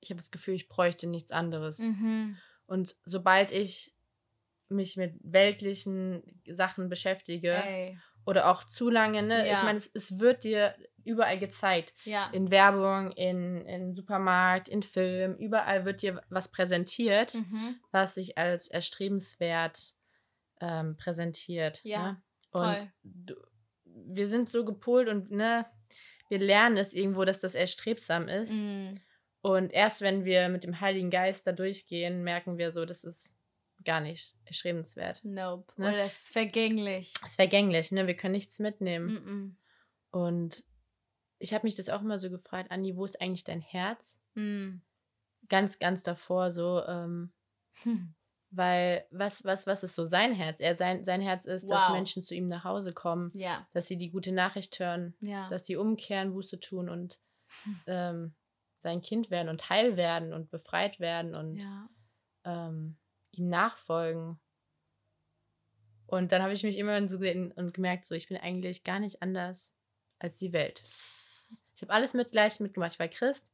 [0.00, 1.78] ich habe das Gefühl, ich bräuchte nichts anderes.
[1.78, 2.36] Mhm.
[2.66, 3.94] Und sobald ich
[4.68, 7.98] mich mit weltlichen Sachen beschäftige Ey.
[8.24, 9.54] oder auch zu lange, ne, Ja.
[9.54, 11.94] ich meine, es, es wird dir überall gezeigt.
[12.04, 12.30] Ja.
[12.30, 17.76] In Werbung, in, in Supermarkt, in Film, überall wird dir was präsentiert Mhm.
[17.90, 19.94] was sich als erstrebenswert
[20.60, 21.82] ähm, präsentiert.
[21.84, 22.22] Ja, ne?
[22.52, 22.78] Und voll.
[23.02, 23.34] du,
[24.06, 25.66] wir sind so gepolt und ne,
[26.28, 28.52] wir lernen es irgendwo, dass das erstrebsam ist.
[28.52, 28.94] Mhm.
[29.42, 33.36] Und erst wenn wir mit dem Heiligen Geist da durchgehen, merken wir so, das ist
[33.84, 35.24] gar nicht erstrebenswert.
[35.24, 35.72] Nope.
[35.76, 35.88] Ne?
[35.88, 37.14] Oder es ist vergänglich.
[37.22, 38.06] Es ist vergänglich, ne?
[38.06, 39.06] Wir können nichts mitnehmen.
[39.06, 39.56] Mhm.
[40.10, 40.64] Und
[41.38, 44.20] ich habe mich das auch immer so gefragt, Andi, wo ist eigentlich dein Herz?
[44.34, 44.82] Mhm.
[45.48, 47.32] Ganz, ganz davor so, ähm,
[48.52, 50.58] Weil was, was, was ist so sein Herz?
[50.58, 51.92] Er, sein, sein Herz ist, dass Wow.
[51.92, 53.66] Menschen zu ihm nach Hause kommen, Ja.
[53.72, 55.48] dass sie die gute Nachricht hören, Ja.
[55.50, 57.20] dass sie umkehren, Buße tun und
[57.86, 58.34] ähm,
[58.78, 61.88] sein Kind werden und heil werden und befreit werden und ja.
[62.44, 62.96] ähm,
[63.32, 64.40] ihm nachfolgen.
[66.06, 68.98] Und dann habe ich mich immer so gesehen und gemerkt, so ich bin eigentlich gar
[68.98, 69.72] nicht anders
[70.18, 70.82] als die Welt.
[71.76, 72.92] Ich habe alles mit gleich mitgemacht.
[72.94, 73.48] Ich war Christ,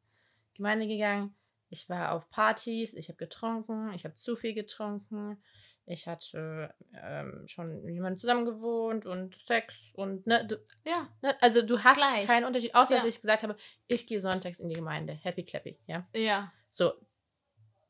[0.55, 1.35] Gemeinde gegangen,
[1.69, 5.43] ich war auf Partys, ich habe getrunken, ich habe zu viel getrunken,
[5.85, 11.09] ich hatte ähm, schon mit jemandem zusammen gewohnt und Sex und ne, du, Ja.
[11.23, 12.27] ne, also du hast Gleich.
[12.27, 13.01] keinen Unterschied, außer Ja.
[13.01, 13.57] dass ich gesagt habe,
[13.89, 16.07] ich gehe sonntags in die Gemeinde, happy clappy, ja.
[16.15, 16.53] Ja.
[16.71, 16.93] So.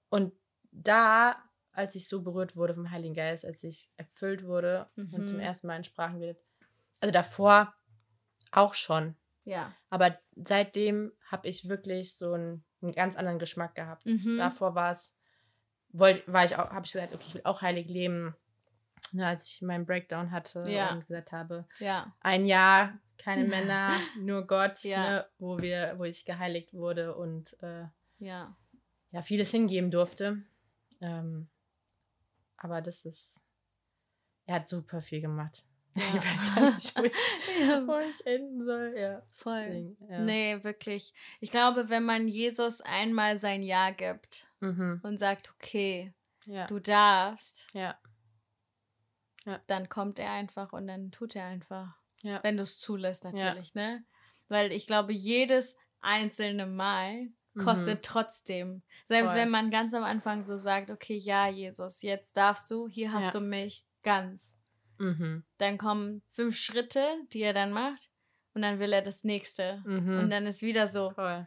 [0.08, 0.32] Und
[0.70, 5.26] da, als ich so berührt wurde vom Heiligen Geist, als ich erfüllt wurde und Mhm.
[5.26, 6.38] zum ersten Mal in Sprachen redet,
[7.00, 7.74] also davor
[8.52, 9.74] auch schon, Ja.
[9.90, 14.06] aber seitdem habe ich wirklich so einen, einen ganz anderen Geschmack gehabt.
[14.06, 14.36] Mhm.
[14.38, 15.16] Davor war es,
[15.90, 18.34] wollt, war ich auch, habe ich gesagt, okay, ich will auch heilig leben.
[19.12, 20.92] Ne, als ich meinen Breakdown hatte Ja.
[20.92, 22.12] und gesagt habe, Ja.
[22.20, 25.02] ein Jahr, keine Männer, nur Gott, Ja.
[25.10, 27.84] ne, wo wir, wo ich geheiligt wurde und äh,
[28.18, 28.56] Ja.
[29.12, 30.42] ja, vieles hingeben durfte.
[31.00, 31.48] Ähm,
[32.56, 33.44] aber das ist,
[34.46, 35.64] er hat super viel gemacht.
[36.14, 36.14] Ja.
[36.14, 37.12] Ich weiß gar nicht, wo ich,
[37.68, 37.82] Ja.
[37.86, 38.94] wo ich enden soll.
[38.96, 39.60] Ja, Voll.
[39.66, 40.18] deswegen, ja.
[40.20, 41.12] Nee, wirklich.
[41.40, 45.00] Ich glaube, wenn man Jesus einmal sein Ja gibt Mhm.
[45.02, 46.12] und sagt, okay,
[46.44, 46.66] Ja.
[46.66, 47.98] du darfst, ja.
[49.68, 51.94] dann kommt er einfach und dann tut er einfach.
[52.22, 52.40] Ja.
[52.42, 54.04] Wenn du es zulässt, natürlich, ne?
[54.48, 57.28] Weil ich glaube, jedes einzelne Mal
[57.62, 58.82] kostet trotzdem.
[59.06, 59.32] Selbst Mhm.
[59.32, 59.40] Voll.
[59.42, 63.34] wenn man ganz am Anfang so sagt, okay, ja, Jesus, jetzt darfst du, hier hast
[63.34, 64.58] du mich ganz.
[64.98, 65.44] Mhm.
[65.58, 68.10] Dann kommen fünf Schritte, die er dann macht.
[68.54, 69.82] Und dann will er das nächste.
[69.84, 70.18] Mhm.
[70.18, 71.46] Und dann ist wieder so, Voll.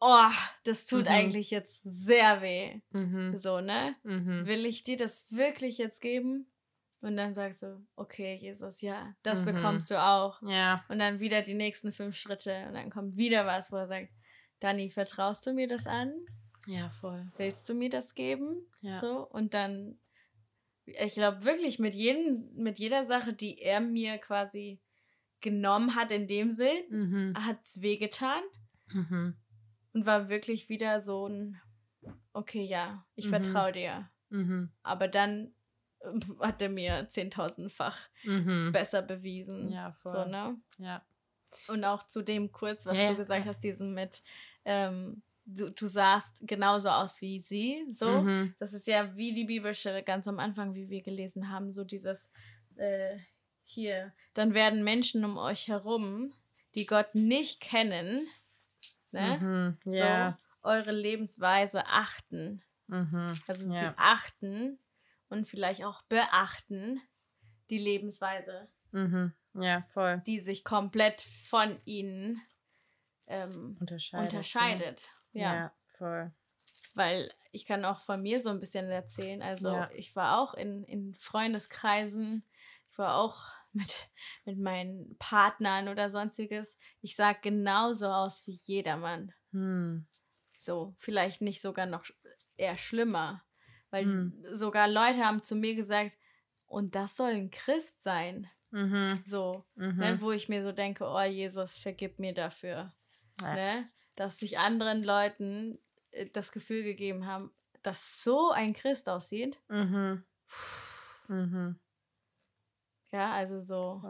[0.00, 0.30] oh,
[0.64, 1.12] das tut mhm.
[1.12, 2.80] eigentlich jetzt sehr weh.
[2.90, 3.36] Mhm.
[3.36, 3.94] So, ne?
[4.02, 4.44] Mhm.
[4.46, 6.50] Will ich dir das wirklich jetzt geben?
[7.00, 9.52] Und dann sagst du, okay, Jesus, ja, das mhm.
[9.52, 10.40] bekommst du auch.
[10.42, 10.84] Ja.
[10.88, 12.64] Und dann wieder die nächsten fünf Schritte.
[12.66, 14.08] Und dann kommt wieder was, wo er sagt,
[14.58, 16.14] Dani, vertraust du mir das an?
[16.66, 17.30] Ja, voll.
[17.36, 18.66] Willst du mir das geben?
[18.80, 19.00] Ja.
[19.00, 19.98] So, und dann,
[20.86, 24.80] ich glaube wirklich mit jedem, mit jeder Sache, die er mir quasi
[25.40, 27.34] genommen hat in dem Sinn, mhm.
[27.46, 28.42] hat es wehgetan.
[28.92, 29.36] Mhm.
[29.92, 31.60] Und war wirklich wieder so ein,
[32.32, 33.30] okay, ja, ich mhm.
[33.30, 34.10] vertraue dir.
[34.30, 34.70] Mhm.
[34.82, 35.54] Aber dann
[36.00, 38.72] äh, hat er mir zehntausendfach mhm.
[38.72, 39.70] besser bewiesen.
[39.70, 40.12] Ja, voll.
[40.12, 40.56] So, ne?
[40.78, 41.04] Ja.
[41.68, 44.22] Und auch zu dem kurz, was ja, du gesagt hast, diesen mit,
[44.64, 47.86] ähm, du, du sahst genauso aus wie sie.
[47.90, 48.22] So.
[48.22, 48.54] Mhm.
[48.58, 52.30] Das ist ja wie die Bibelstelle ganz am Anfang, wie wir gelesen haben, so dieses
[52.76, 53.18] äh,
[53.62, 54.12] hier.
[54.34, 56.32] Dann werden Menschen um euch herum,
[56.74, 58.26] die Gott nicht kennen,
[59.10, 59.76] ne?
[59.84, 59.92] Mhm.
[59.92, 60.38] Ja.
[60.62, 62.62] So, eure Lebensweise achten.
[62.86, 63.34] Mhm.
[63.46, 64.78] Also sie achten
[65.28, 67.00] und vielleicht auch beachten
[67.70, 68.68] die Lebensweise.
[68.92, 69.32] Mhm.
[69.54, 70.22] Ja, voll.
[70.26, 72.42] Die sich komplett von ihnen
[73.26, 74.32] ähm, unterscheidet.
[74.32, 75.10] unterscheidet.
[75.34, 75.54] Ja.
[75.54, 76.32] ja, voll.
[76.94, 79.42] Weil ich kann auch von mir so ein bisschen erzählen.
[79.42, 79.90] Also ja.
[79.94, 82.44] ich war auch in, in Freundeskreisen,
[82.90, 84.08] ich war auch mit,
[84.44, 86.78] mit meinen Partnern oder sonstiges.
[87.00, 89.32] Ich sah genauso aus wie jedermann.
[89.50, 90.06] Hm.
[90.56, 92.04] So, vielleicht nicht sogar noch
[92.56, 93.44] eher schlimmer.
[93.90, 94.44] Weil hm.
[94.50, 96.18] sogar Leute haben zu mir gesagt,
[96.66, 98.48] und das soll ein Christ sein.
[98.70, 99.22] Mhm.
[99.24, 99.96] So, mhm.
[99.96, 102.92] Ne, wo ich mir so denke, oh Jesus, vergib mir dafür.
[103.40, 103.54] Ja.
[103.54, 103.88] Ne?
[104.16, 105.78] Dass sich anderen Leuten
[106.10, 109.58] äh, das Gefühl gegeben haben, dass so ein Christ aussieht.
[109.68, 110.24] Mhm.
[111.28, 111.78] Mhm.
[113.12, 114.02] Ja, also so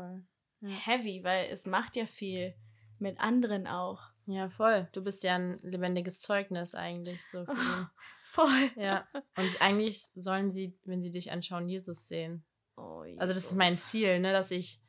[0.61, 0.69] ja.
[0.69, 2.55] heavy, weil es macht ja viel
[2.99, 4.15] mit anderen auch.
[4.27, 4.89] Ja, voll.
[4.93, 7.45] Du bist ja ein lebendiges Zeugnis eigentlich so.
[7.45, 7.91] Für
[8.25, 8.71] voll.
[8.77, 9.07] Ja.
[9.37, 12.45] Und eigentlich sollen sie, wenn sie dich anschauen, Jesus sehen.
[12.77, 13.21] Oh, Jesus.
[13.21, 14.81] Also das ist mein Ziel, ne, dass ich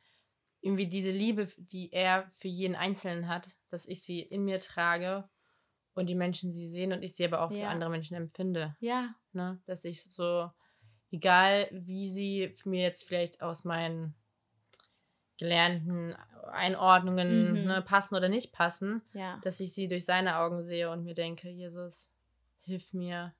[0.60, 5.28] irgendwie diese Liebe, die er für jeden Einzelnen hat, dass ich sie in mir trage
[5.92, 7.58] und die Menschen sie sehen und ich sie aber auch ja.
[7.58, 8.74] für andere Menschen empfinde.
[8.80, 9.14] Ja.
[9.32, 10.50] Ne, dass ich so,
[11.10, 14.14] egal wie sie mir jetzt vielleicht aus meinen
[15.36, 16.16] gelernten
[16.50, 17.64] Einordnungen mhm.
[17.66, 19.38] ne, passen oder nicht passen, ja.
[19.42, 22.10] dass ich sie durch seine Augen sehe und mir denke, Jesus,
[22.62, 23.34] hilf mir,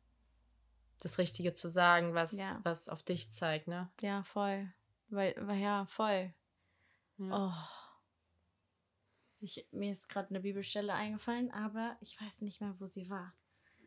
[1.00, 2.60] das Richtige zu sagen, was, ja.
[2.62, 3.90] was auf dich zeigt, ne?
[4.02, 4.70] Ja, voll.
[5.08, 6.34] Weil, weil ja, voll.
[7.16, 7.48] Ja.
[7.48, 7.85] Oh.
[9.40, 13.34] Ich, mir ist gerade eine Bibelstelle eingefallen, aber ich weiß nicht mehr, wo sie war.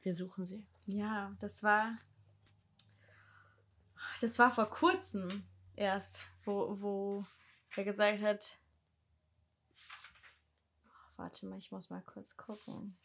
[0.02, 0.66] Wir suchen sie.
[0.86, 1.98] Ja, das war.
[4.22, 5.44] Das war vor kurzem
[5.76, 7.26] erst, wo, wo
[7.76, 8.60] er gesagt hat.
[10.86, 12.98] Oh, warte mal, ich muss mal kurz gucken.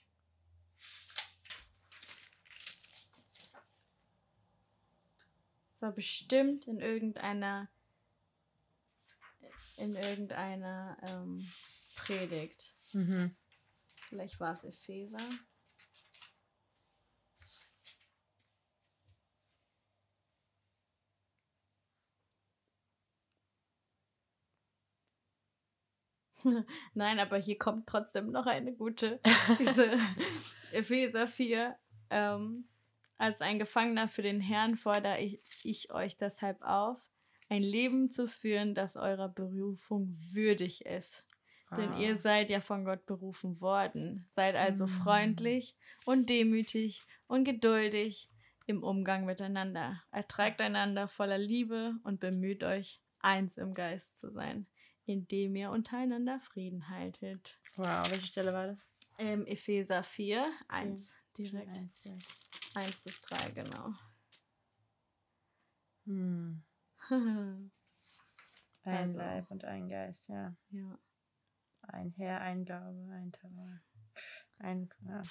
[5.72, 7.68] Das war bestimmt in irgendeiner
[9.76, 11.44] in irgendeiner ähm,
[11.96, 12.74] Predigt.
[12.92, 13.37] Mhm.
[14.09, 15.18] Vielleicht war es Epheser.
[26.94, 29.20] Nein, aber hier kommt trotzdem noch eine gute.
[29.59, 29.90] Diese
[30.72, 31.76] Epheser 4.
[32.11, 32.68] Ähm,
[33.16, 37.09] als ein Gefangener für den Herrn fordere ich, ich euch deshalb auf,
[37.48, 41.24] ein Leben zu führen, das eurer Berufung würdig ist.
[41.74, 41.76] Ah.
[41.76, 44.26] Denn ihr seid ja von Gott berufen worden.
[44.30, 44.88] Seid also mm.
[44.88, 48.30] freundlich und demütig und geduldig
[48.66, 50.02] im Umgang miteinander.
[50.10, 54.66] Ertragt einander voller Liebe und bemüht euch, eins im Geist zu sein,
[55.06, 57.58] indem ihr untereinander Frieden haltet.
[57.76, 58.84] Wow, welche Stelle war das?
[59.18, 61.76] Ähm, Epheser 4, 1 direkt.
[61.76, 62.04] 1,
[62.74, 63.92] 1 bis 3, genau.
[66.06, 66.62] Hm.
[67.10, 67.70] ein
[68.84, 69.18] also.
[69.18, 70.54] Leib und ein Geist, ja.
[70.70, 70.98] Ja.
[71.88, 73.80] Ein Herr, ein Glaube, ein Tauer.
[74.58, 75.22] Ein, ja.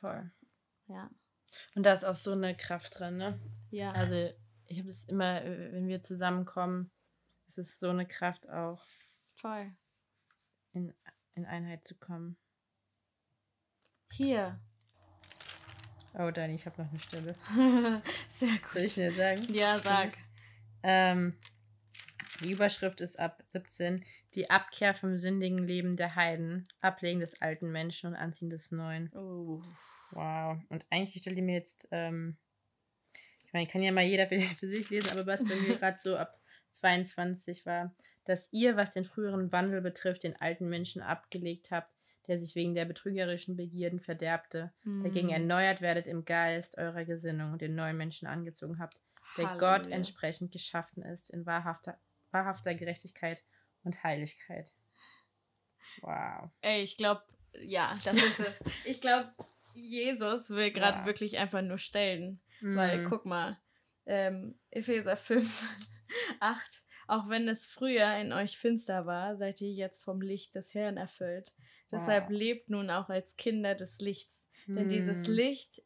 [0.00, 0.30] Voll.
[0.86, 1.10] Ja.
[1.74, 3.40] Und da ist auch so eine Kraft drin, ne?
[3.70, 3.92] Ja.
[3.92, 4.30] Also
[4.66, 6.90] ich habe es immer, wenn wir zusammenkommen,
[7.46, 8.84] es ist so eine Kraft auch.
[9.34, 9.74] Voll.
[10.72, 10.94] In,
[11.34, 12.36] in Einheit zu kommen.
[14.10, 14.60] Hier,
[16.20, 17.34] Oh, Dani, ich habe noch eine Stelle.
[18.28, 18.72] Sehr gut.
[18.72, 19.54] Soll ich dir sagen?
[19.54, 20.10] Ja, sag.
[20.82, 21.36] Ähm,
[22.40, 24.04] die Überschrift ist ab 17.
[24.34, 26.68] Die Abkehr vom sündigen Leben der Heiden.
[26.80, 29.12] Ablegen des alten Menschen und Anziehen des Neuen.
[29.14, 29.62] Oh.
[30.12, 30.58] Wow.
[30.68, 32.36] Und eigentlich die Stelle, die mir jetzt ähm,
[33.44, 35.98] Ich meine, kann ja mal jeder für, für sich lesen, aber was bei mir gerade
[36.00, 36.40] so ab
[36.72, 37.92] 22 war,
[38.24, 41.92] dass ihr, was den früheren Wandel betrifft, den alten Menschen abgelegt habt,
[42.28, 45.02] der sich wegen der betrügerischen Begierden verderbte, mm.
[45.02, 48.98] dagegen erneuert werdet im Geist eurer Gesinnung und den neuen Menschen angezogen habt,
[49.38, 49.78] der Halleluja.
[49.78, 51.98] Gott entsprechend geschaffen ist in wahrhafter,
[52.30, 53.42] wahrhafter Gerechtigkeit
[53.84, 54.72] und Heiligkeit.
[56.02, 56.50] Wow.
[56.60, 57.22] Ey, ich glaube,
[57.62, 58.60] ja, das ist es.
[58.84, 59.32] ich glaube,
[59.74, 61.06] Jesus will gerade wow.
[61.06, 62.40] wirklich einfach nur stellen.
[62.60, 62.76] Mm.
[62.76, 63.58] Weil, guck mal,
[64.06, 65.68] ähm, Epheser 5,
[66.40, 70.74] 8, auch wenn es früher in euch finster war, seid ihr jetzt vom Licht des
[70.74, 71.52] Herrn erfüllt.
[71.90, 72.32] Deshalb wow.
[72.32, 74.46] lebt nun auch als Kinder des Lichts.
[74.66, 75.34] Denn dieses hm.
[75.34, 75.82] Licht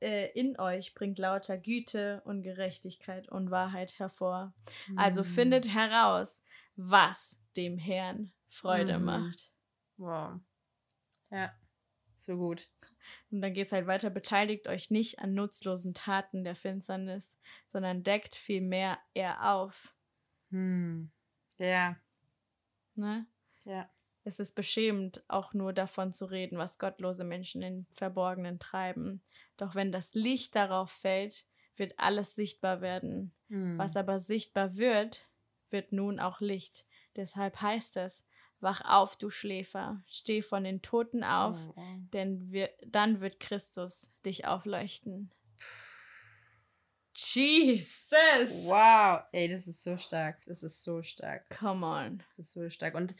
[0.00, 4.52] äh, in euch bringt lauter Güte und Gerechtigkeit und Wahrheit hervor.
[4.88, 4.98] Mm.
[4.98, 5.28] Also hm.
[5.28, 6.42] findet heraus,
[6.76, 9.04] was dem Herrn Freude mm.
[9.04, 9.52] macht.
[9.96, 10.40] Wow.
[11.30, 11.52] Ja,
[12.16, 12.68] so gut.
[13.30, 18.02] Und dann geht es halt weiter, beteiligt euch nicht an nutzlosen Taten der Finsternis, sondern
[18.02, 19.94] deckt vielmehr eher auf.
[20.50, 21.10] Hm.
[21.58, 21.96] Ja.
[22.94, 23.26] Ne?
[23.64, 23.90] Ja.
[24.24, 29.22] Es ist beschämend, auch nur davon zu reden, was gottlose Menschen im Verborgenen treiben.
[29.58, 31.44] Doch wenn das Licht darauf fällt,
[31.76, 33.34] wird alles sichtbar werden.
[33.48, 33.76] Hm.
[33.76, 35.28] Was aber sichtbar wird,
[35.68, 36.86] wird nun auch Licht.
[37.16, 38.24] Deshalb heißt es,
[38.60, 41.82] Wach auf, du Schläfer, steh von den Toten auf, oh.
[42.12, 45.30] denn wir, dann wird Christus dich aufleuchten.
[47.14, 48.66] Jesus!
[48.66, 50.44] Wow, ey, das ist so stark.
[50.46, 51.48] Das ist so stark.
[51.56, 52.18] Come on.
[52.18, 52.94] Das ist so stark.
[52.94, 53.14] Und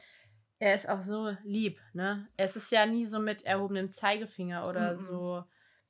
[0.59, 2.29] er ist auch so lieb, ne?
[2.37, 5.01] Es ist ja nie so mit erhobenem Zeigefinger oder mm -mm.
[5.01, 5.45] so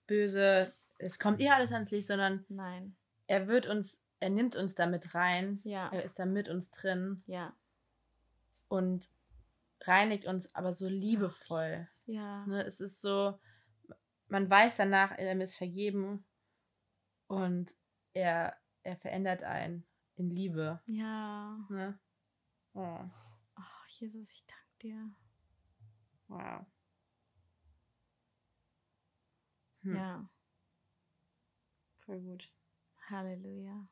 [0.09, 2.97] böse, es kommt eher alles ans Licht, sondern Nein.
[3.29, 5.61] er wird uns, er nimmt uns damit rein.
[5.63, 5.89] Ja.
[5.93, 7.23] Er ist da mit uns drin.
[7.27, 7.55] Ja.
[8.67, 9.09] Und
[9.83, 11.87] reinigt uns aber so liebevoll.
[11.87, 12.45] Oh, ja.
[12.47, 13.39] Ne, es ist so,
[14.27, 16.25] man weiß danach, er ist vergeben
[17.29, 17.75] und
[18.13, 20.81] er, er verändert einen in Liebe.
[20.87, 21.65] Ja.
[21.69, 21.99] Ne?
[22.75, 22.99] Oh.
[23.57, 25.11] oh, Jesus, ich danke dir.
[26.27, 26.67] Wow.
[29.89, 29.97] Hm.
[29.97, 30.29] Ja.
[32.05, 32.53] Voll gut.
[33.09, 33.89] Halleluja.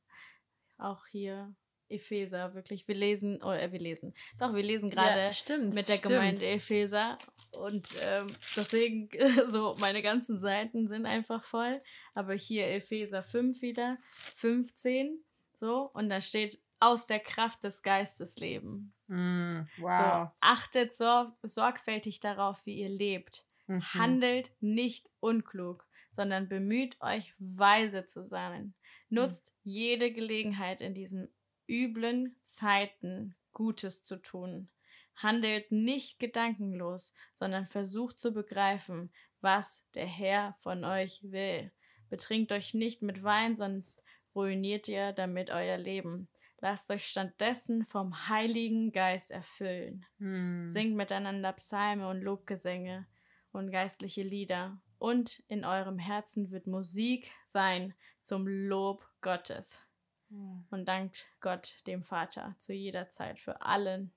[0.77, 1.55] Auch hier
[1.89, 2.87] Epheser, wirklich.
[2.87, 5.27] Wir lesen, oder äh, wir lesen, doch, wir lesen gerade ja,
[5.73, 6.13] mit der stimmt.
[6.13, 7.17] Gemeinde Epheser.
[7.57, 9.09] Und ähm, deswegen,
[9.47, 11.81] so, meine ganzen Seiten sind einfach voll.
[12.13, 13.97] Aber hier Epheser 5 wieder,
[14.35, 15.23] 15,
[15.53, 18.93] so, und da steht, aus der Kraft des Geistes leben.
[19.07, 19.95] Mm, wow.
[19.97, 23.45] So, achtet sor sorgfältig darauf, wie ihr lebt.
[23.67, 23.83] Mhm.
[23.93, 28.73] Handelt nicht unklug, sondern bemüht euch, weise zu sein.
[29.09, 29.71] Nutzt mhm.
[29.71, 31.29] jede Gelegenheit in diesem
[31.67, 34.69] üblen Zeiten Gutes zu tun.
[35.15, 39.11] Handelt nicht gedankenlos, sondern versucht zu begreifen,
[39.41, 41.71] was der Herr von euch will.
[42.09, 44.03] Betrinkt euch nicht mit Wein, sonst
[44.35, 46.29] ruiniert ihr damit euer Leben.
[46.59, 50.05] Lasst euch stattdessen vom Heiligen Geist erfüllen.
[50.17, 50.65] Hm.
[50.65, 53.07] Singt miteinander Psalme und Lobgesänge
[53.51, 54.79] und geistliche Lieder.
[54.97, 57.93] Und in eurem Herzen wird Musik sein
[58.23, 59.87] zum Lob Gottes.
[60.29, 64.13] Und dankt Gott, dem Vater, zu jeder Zeit für allen,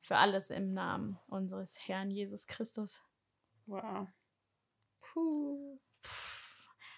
[0.00, 3.00] für alles im Namen unseres Herrn Jesus Christus.
[3.66, 4.08] Wow.
[5.00, 5.78] Puh.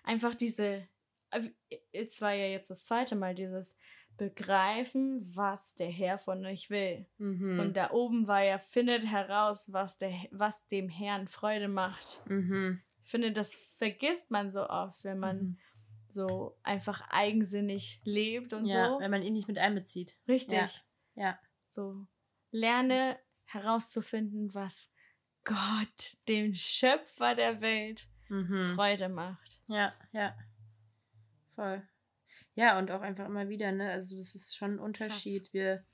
[0.05, 0.89] Einfach diese,
[1.31, 1.51] äh,
[1.93, 3.77] es war ja jetzt das zweite Mal dieses
[4.17, 7.07] Begreifen, was der Herr von euch will.
[7.19, 7.61] Mhm.
[7.61, 12.23] Und da oben war ja, findet heraus, was, der, was dem Herrn Freude macht.
[12.29, 12.81] Mhm.
[13.05, 15.59] Ich finde, das vergisst man so oft, wenn man mhm
[16.17, 19.01] so einfach eigensinnig lebt und ja, so.
[19.01, 20.17] wenn man ihn nicht mit einbezieht.
[20.27, 20.83] Richtig.
[21.15, 21.23] Ja.
[21.23, 21.39] ja.
[21.69, 22.07] So
[22.51, 24.91] lerne herauszufinden, was
[25.45, 28.75] Gott, dem Schöpfer der Welt, mhm.
[28.75, 29.61] Freude macht.
[29.69, 30.35] Ja, ja.
[31.55, 31.87] Voll.
[32.57, 33.91] Ja, und auch einfach immer wieder, ne?
[33.91, 35.45] Also das ist schon ein Unterschied.
[35.45, 35.55] Krass.
[35.55, 35.85] Wir,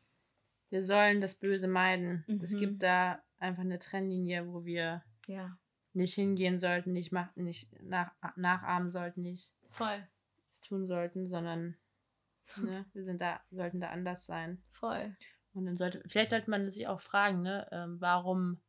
[0.70, 2.24] wir sollen das Böse meiden.
[2.28, 2.40] Mhm.
[2.40, 5.58] Es gibt da einfach eine Trennlinie, wo wir ja.
[5.92, 10.06] nicht hingehen sollten, nicht, machen, nicht nach, nachahmen sollten, nicht Voll.
[10.66, 11.76] tun sollten, sondern
[12.56, 14.62] ne, wir sind da, sollten da anders sein.
[14.70, 15.16] Voll.
[15.54, 18.60] Und dann sollte, vielleicht sollte man sich auch fragen, ne, ähm, warum,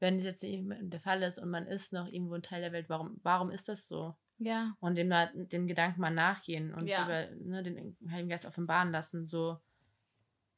[0.00, 2.72] wenn es jetzt nicht der Fall ist und man ist noch irgendwo ein Teil der
[2.72, 4.16] Welt, warum, warum ist das so?
[4.38, 4.76] Ja.
[4.80, 7.04] Und dem, dem Gedanken mal nachgehen und ja.
[7.04, 9.58] über ne, den Heiligen Geist offenbaren lassen, so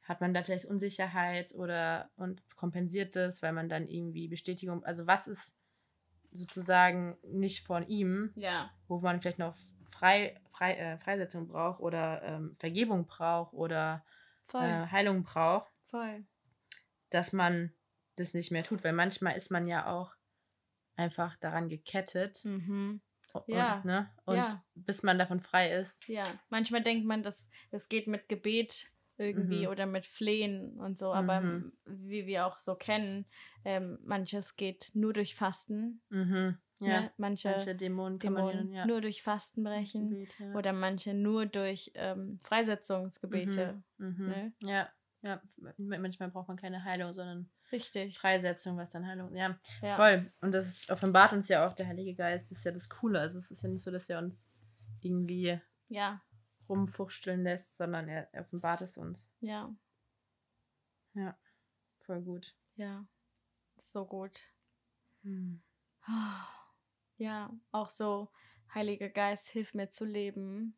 [0.03, 5.07] hat man da vielleicht Unsicherheit oder und kompensiert das, weil man dann irgendwie Bestätigung, also
[5.07, 5.59] was ist
[6.33, 8.71] sozusagen nicht von ihm, ja.
[8.89, 14.05] wo man vielleicht noch Frei, Frei, äh, Freisetzung braucht oder ähm, Vergebung braucht oder
[14.53, 16.25] äh, Heilung braucht, Voll.
[17.11, 17.73] dass man
[18.17, 20.15] das nicht mehr tut, weil manchmal ist man ja auch
[20.95, 23.01] einfach daran gekettet, mhm.
[23.47, 23.77] Ja.
[23.77, 24.11] Und, ne?
[24.25, 24.65] und ja.
[24.75, 26.07] bis man davon frei ist.
[26.09, 29.73] Ja, manchmal denkt man, dass es geht mit Gebet irgendwie mhm.
[29.73, 31.73] oder mit Flehen und so, aber mhm.
[31.85, 33.27] wie wir auch so kennen,
[33.65, 36.03] ähm, manches geht nur durch Fasten.
[36.11, 36.59] Mhm.
[36.79, 37.11] Ja, ne?
[37.17, 38.85] manche, manche Dämonen, Dämonen ja.
[38.85, 40.55] nur durch Fasten brechen Gebet, ja.
[40.55, 43.83] oder manche nur durch ähm, Freisetzungsgebete.
[43.97, 44.07] Mhm.
[44.19, 44.27] Mhm.
[44.27, 44.53] Ne?
[44.61, 44.89] Ja,
[45.23, 45.43] ja,
[45.79, 48.19] manchmal braucht man keine Heilung, sondern Richtig.
[48.19, 49.35] Freisetzung, was dann Heilung.
[49.35, 50.33] Ja, ja, voll.
[50.41, 52.51] Und das ist, offenbart uns ja auch der Heilige Geist.
[52.51, 53.21] Das ist ja das Coole.
[53.21, 54.49] Also es ist ja nicht so, dass er uns
[55.01, 56.23] irgendwie ja.
[56.69, 59.33] rumfuchteln lässt, sondern er, offenbart es uns.
[59.41, 59.75] Ja.
[61.15, 61.37] Ja,
[61.99, 62.55] voll gut.
[62.77, 63.07] Ja,
[63.77, 64.43] so gut.
[65.23, 65.63] Hm.
[67.19, 68.31] Ja, auch so,
[68.75, 70.77] Heiliger Geist, hilf mir zu leben,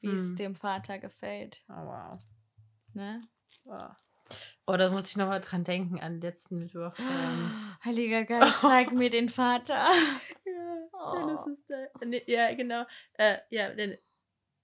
[0.00, 0.14] wie hm.
[0.14, 1.64] es dem Vater gefällt.
[1.70, 2.18] Oh, wow.
[2.92, 3.18] Ne?
[3.64, 3.96] Wow.
[4.72, 6.92] Oh, da muss ich nochmal dran denken an letzten Mittwoch.
[6.98, 7.74] Ähm.
[7.84, 9.74] Heiliger Geist, zeig mir den Vater.
[10.44, 11.16] ja, oh.
[11.16, 11.76] Dennis ist da.
[12.04, 12.84] Nee, ja, genau.
[13.14, 13.98] Äh, ja, denn,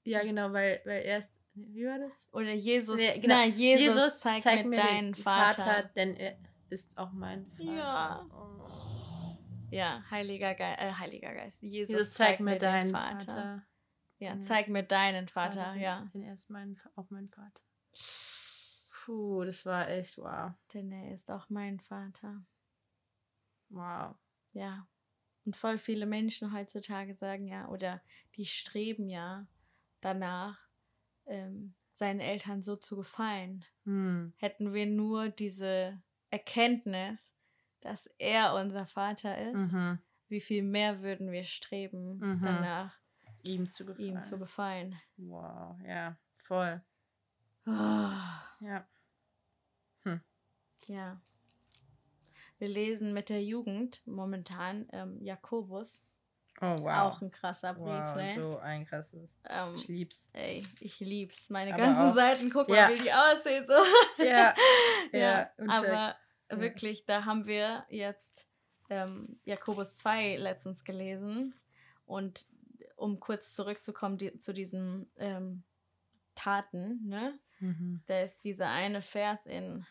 [0.04, 1.34] ja, genau, weil, weil erst.
[1.54, 2.28] Wie war das?
[2.32, 3.00] Oder Jesus.
[3.00, 3.34] Nee, genau.
[3.34, 5.62] Na, Jesus, Jesus zeig, zeig mir, mir deinen Vater.
[5.62, 5.90] Vater.
[5.96, 6.36] Denn er
[6.70, 7.72] ist auch mein Vater.
[7.72, 8.26] Ja.
[8.30, 9.36] Oh.
[9.70, 11.62] Ja, Heiliger Geist, äh, Heiliger Geist.
[11.62, 13.26] Jesus, Jesus zeig, zeig, mir deinen Vater.
[13.26, 13.66] Vater.
[14.18, 16.08] Ja, zeig mir deinen Vater, Vater ja.
[16.14, 17.62] Denn er ist mein, auch mein Vater.
[19.06, 20.50] Puh, das war echt wow.
[20.74, 22.44] Denn er ist auch mein Vater.
[23.68, 24.16] Wow.
[24.52, 24.88] Ja.
[25.44, 28.02] Und voll viele Menschen heutzutage sagen ja, oder
[28.34, 29.46] die streben ja
[30.00, 30.58] danach,
[31.26, 33.64] ähm, seinen Eltern so zu gefallen.
[33.84, 34.32] Hm.
[34.38, 37.32] Hätten wir nur diese Erkenntnis,
[37.82, 40.00] dass er unser Vater ist, mhm.
[40.26, 42.40] wie viel mehr würden wir streben mhm.
[42.42, 42.98] danach,
[43.42, 44.08] ihm zu gefallen.
[44.08, 45.00] Ihm zu gefallen.
[45.16, 46.82] Wow, ja, voll.
[47.66, 47.70] Oh.
[48.60, 48.88] Ja.
[50.88, 51.20] Ja.
[52.58, 56.02] Wir lesen mit der Jugend momentan ähm, Jakobus.
[56.60, 57.12] Oh, wow.
[57.12, 58.34] Auch ein krasser Brief, wow, ne?
[58.34, 59.38] So ein krasses.
[59.48, 60.30] Ähm, ich lieb's.
[60.32, 61.50] Ey, ich lieb's.
[61.50, 62.88] Meine aber ganzen auch, Seiten, guck ja.
[62.88, 63.66] mal, wie die aussehen.
[63.66, 63.74] So.
[64.24, 64.54] Ja,
[65.12, 65.18] ja.
[65.18, 66.16] ja aber ja.
[66.48, 68.48] wirklich, da haben wir jetzt
[68.88, 71.54] ähm, Jakobus 2 letztens gelesen.
[72.06, 72.46] Und
[72.96, 75.62] um kurz zurückzukommen die, zu diesen ähm,
[76.34, 77.38] Taten, ne?
[77.58, 78.02] Mhm.
[78.06, 79.86] Da ist dieser eine Vers in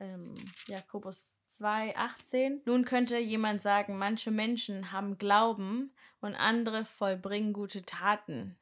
[0.00, 0.34] ähm,
[0.66, 2.62] Jakobus 2, 18.
[2.64, 8.56] Nun könnte jemand sagen, manche Menschen haben Glauben und andere vollbringen gute Taten.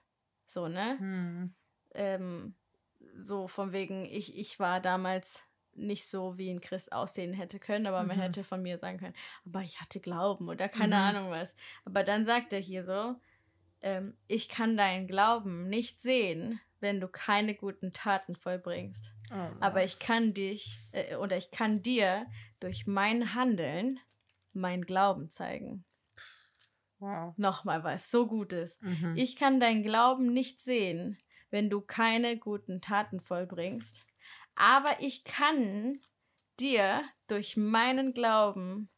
[0.46, 0.98] So, ne?
[0.98, 1.54] Hm.
[1.94, 2.54] Ähm,
[3.16, 7.86] so von wegen, ich, ich war damals nicht so, wie ein Christ aussehen hätte können,
[7.86, 8.08] aber mhm.
[8.08, 9.14] man hätte von mir sagen können,
[9.46, 11.02] aber ich hatte Glauben oder keine mhm.
[11.02, 11.56] Ahnung was.
[11.84, 13.14] Aber dann sagt er hier so,
[13.80, 19.12] ähm, ich kann deinen Glauben nicht sehen, wenn du keine guten Taten vollbringst.
[19.30, 22.26] Oh, Aber ich kann dich äh, oder ich kann dir
[22.58, 24.00] durch mein Handeln
[24.52, 25.84] mein Glauben zeigen.
[26.98, 27.34] Wow.
[27.36, 28.80] Nochmal was so Gutes.
[28.80, 29.14] Mhm.
[29.16, 31.16] Ich kann deinen Glauben nicht sehen,
[31.50, 34.06] wenn du keine guten Taten vollbringst.
[34.54, 35.98] Aber ich kann
[36.58, 38.90] dir durch meinen Glauben,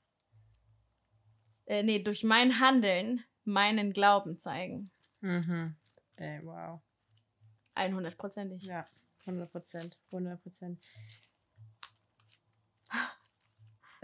[1.67, 4.91] äh, nee, durch mein Handeln meinen Glauben zeigen.
[5.21, 5.77] Mhm.
[6.17, 6.81] Ey, wow.
[7.77, 8.63] 100%ig.
[8.65, 8.85] Ja,
[9.27, 9.99] 100 Prozent.
[10.11, 10.81] 100 Prozent.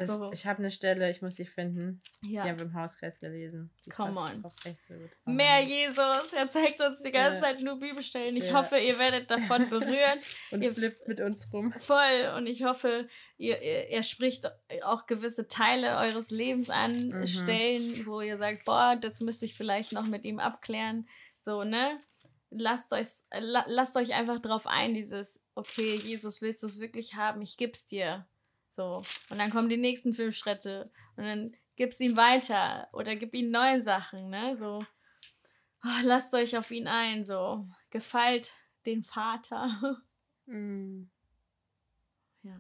[0.01, 0.31] So.
[0.33, 2.01] Ich habe eine Stelle, ich muss sie finden.
[2.23, 2.45] Ja.
[2.45, 3.71] Die haben wir im Hauskreis gelesen.
[3.85, 4.45] Die Come on.
[4.81, 4.95] So
[5.25, 6.33] Mehr Jesus.
[6.37, 7.43] Er zeigt uns die ganze ja.
[7.43, 8.37] Zeit nur Bibelstellen.
[8.37, 8.55] Ich ja.
[8.55, 10.21] hoffe, ihr werdet davon berühren.
[10.53, 11.73] und ihr flippt mit uns rum.
[11.79, 12.33] Voll.
[12.37, 13.09] Und ich hoffe,
[13.39, 14.49] ihr, ihr, er spricht
[14.85, 17.09] auch gewisse Teile eures Lebens an.
[17.09, 17.27] Mhm.
[17.27, 21.09] Stellen, wo ihr sagt, boah, das müsste ich vielleicht noch mit ihm abklären.
[21.41, 21.99] So, ne?
[22.51, 27.14] Lasst euch, äh, lasst euch einfach drauf ein, dieses, okay, Jesus, willst du es wirklich
[27.14, 27.42] haben?
[27.42, 28.26] Ich gib's dir.
[28.70, 29.03] So.
[29.30, 30.90] Und dann kommen die nächsten fünf Schritte.
[31.16, 32.88] Und dann gib's ihm weiter.
[32.92, 34.55] Oder gib ihm neue Sachen, ne?
[34.57, 34.84] So.
[35.84, 37.66] Oh, lasst euch auf ihn ein, so.
[37.90, 40.03] Gefällt den Vater.
[40.51, 41.11] Mm.
[42.42, 42.59] Ja.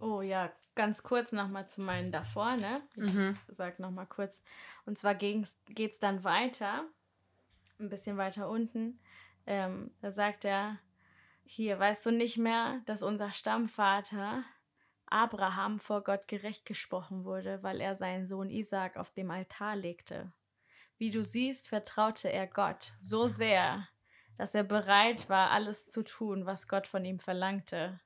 [0.00, 2.80] Oh ja, ganz kurz nochmal zu meinen davor, ne?
[2.96, 3.36] Ich mhm.
[3.48, 4.42] sag nochmal kurz.
[4.86, 5.44] Und zwar geht
[5.76, 6.86] es dann weiter
[7.78, 9.00] ein bisschen weiter unten,
[9.46, 10.78] ähm, da sagt er,
[11.44, 14.44] hier, weißt du nicht mehr, dass unser Stammvater
[15.06, 20.32] Abraham vor Gott gerecht gesprochen wurde, weil er seinen Sohn Isaac auf dem Altar legte.
[20.96, 23.86] Wie du siehst, vertraute er Gott so sehr,
[24.36, 28.00] dass er bereit war, alles zu tun, was Gott von ihm verlangte.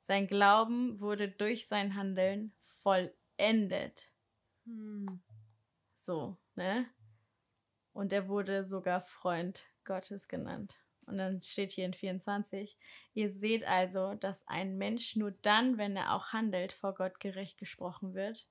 [0.00, 4.12] Sein Glauben wurde durch sein Handeln vollendet.
[4.64, 5.20] Hm.
[5.94, 6.86] So, ne?
[7.96, 10.76] Und er wurde sogar Freund Gottes genannt.
[11.06, 12.76] Und dann steht hier in 24,
[13.14, 17.56] ihr seht also, dass ein Mensch nur dann, wenn er auch handelt, vor Gott gerecht
[17.56, 18.46] gesprochen wird.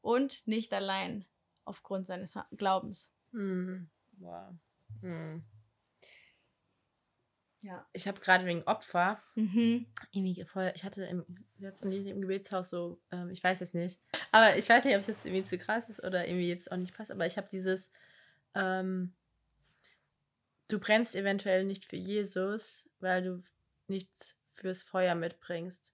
[0.00, 1.26] Und nicht allein
[1.66, 3.12] aufgrund seines Glaubens.
[3.32, 3.90] Mhm.
[4.12, 4.54] Wow.
[5.02, 5.44] Mhm.
[7.60, 7.86] Ja.
[7.92, 9.86] Ich habe gerade wegen Opfer Mhm.
[10.12, 11.26] irgendwie voll, ich hatte im
[11.58, 14.00] letzten Lied im Gebetshaus so, ähm, ich weiß jetzt nicht,
[14.32, 16.76] aber ich weiß nicht, ob es jetzt irgendwie zu krass ist oder irgendwie jetzt auch
[16.78, 17.90] nicht passt, aber ich habe dieses,
[18.56, 19.14] ähm,
[20.68, 23.42] du brennst eventuell nicht für Jesus, weil du
[23.88, 25.92] nichts fürs Feuer mitbringst.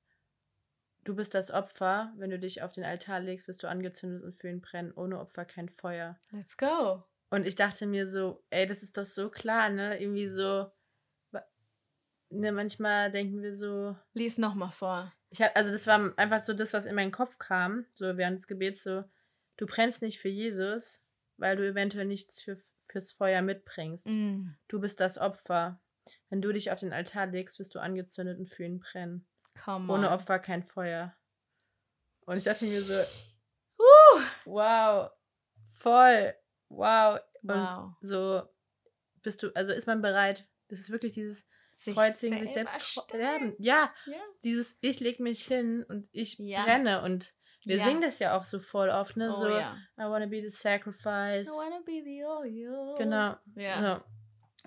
[1.05, 4.35] Du bist das Opfer, wenn du dich auf den Altar legst, wirst du angezündet und
[4.35, 4.93] für ihn brennen.
[4.93, 6.17] Ohne Opfer kein Feuer.
[6.31, 7.03] Let's go.
[7.29, 10.01] Und ich dachte mir so, ey, das ist doch so klar, ne?
[10.01, 10.71] Irgendwie so,
[12.33, 15.13] ne, manchmal denken wir so, Lies nochmal vor.
[15.31, 18.39] ich hab, also das war einfach so das, was in meinen Kopf kam, so während
[18.39, 19.05] des Gebets, so,
[19.57, 21.05] du brennst nicht für Jesus,
[21.37, 22.57] weil du eventuell nichts für,
[22.91, 24.07] fürs Feuer mitbringst.
[24.07, 24.55] Mm.
[24.68, 25.80] Du bist das Opfer.
[26.30, 29.26] Wenn du dich auf den Altar legst, wirst du angezündet und für ihn brennen.
[29.66, 30.11] Ohne.
[30.11, 31.14] Opfer kein Feuer.
[32.26, 32.95] Und ich dachte mir so,
[33.78, 34.20] Uh.
[34.45, 35.11] wow,
[35.76, 36.35] voll,
[36.68, 37.20] wow.
[37.43, 37.93] Und Wow.
[38.01, 38.43] so
[39.22, 43.55] bist du, also ist man bereit, das ist wirklich dieses Sich Kreuzigen, sich selbst sterben.
[43.59, 44.20] Ja, Ja.
[44.45, 46.62] dieses ich leg mich hin und ich Ja.
[46.64, 47.35] brenne und
[47.65, 47.85] wir Ja.
[47.85, 49.31] singen das ja auch so voll oft, ne?
[49.33, 49.77] Oh, so, ja.
[49.99, 51.49] I wanna be the sacrifice.
[51.49, 52.95] I wanna be the oil.
[52.99, 53.37] Genau.
[53.55, 54.03] Ja.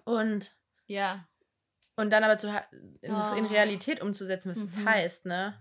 [0.06, 0.12] So.
[0.12, 0.56] Und,
[0.88, 1.28] Ja.
[1.96, 2.68] und dann aber zu, ha-
[3.02, 3.50] das in Oh.
[3.50, 4.90] Realität umzusetzen, was das Mhm.
[4.90, 5.60] heißt, ne?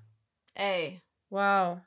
[0.55, 1.03] Ey.
[1.31, 1.81] Wow.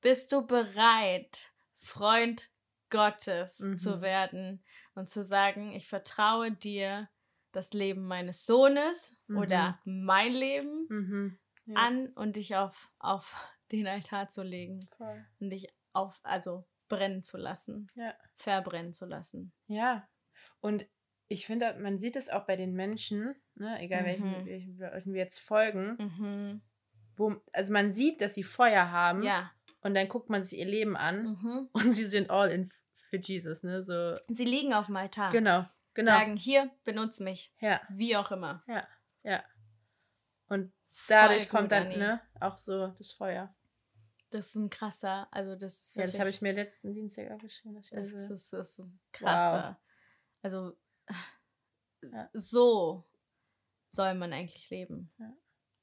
[0.00, 2.50] Bist du bereit, Freund
[2.90, 3.78] Gottes Mhm.
[3.78, 4.62] zu werden
[4.94, 7.08] und zu sagen, ich vertraue dir
[7.52, 9.36] das Leben meines Sohnes Mhm.
[9.38, 11.38] oder mein Leben Mhm.
[11.66, 11.76] Ja.
[11.76, 15.24] an und dich auf, auf den Altar zu legen Voll.
[15.40, 18.14] und dich auf, also brennen zu lassen, Ja.
[18.36, 19.52] verbrennen zu lassen.
[19.66, 20.08] Ja.
[20.60, 20.86] Und
[21.28, 24.46] ich finde, man sieht es auch bei den Menschen, ne, egal welchen, Mhm.
[24.46, 26.62] welchen, welchen wir jetzt folgen, Mhm.
[27.16, 29.50] wo, also man sieht, dass sie Feuer haben Ja.
[29.80, 31.68] und dann guckt man sich ihr Leben an Mhm.
[31.72, 33.82] und sie sind all in für Jesus, ne?
[33.84, 35.30] So, Sie liegen auf dem Altar.
[35.30, 36.10] genau, genau.
[36.12, 37.52] Sagen, hier, benutz mich.
[37.60, 38.62] Ja, Wie auch immer.
[38.66, 38.86] ja,
[39.22, 39.42] ja.
[40.48, 40.72] Und
[41.08, 43.54] dadurch Voll kommt dann, ne, auch so das Feuer.
[44.32, 47.76] Das ist ein krasser, also das ist Ja, das habe ich mir letzten Dienstag aufgeschrieben.
[47.76, 49.80] also- ist, es ist krasser.
[50.42, 50.76] Also
[52.02, 52.28] Ja.
[52.32, 53.04] so
[53.88, 55.12] soll man eigentlich leben.
[55.18, 55.32] Ja.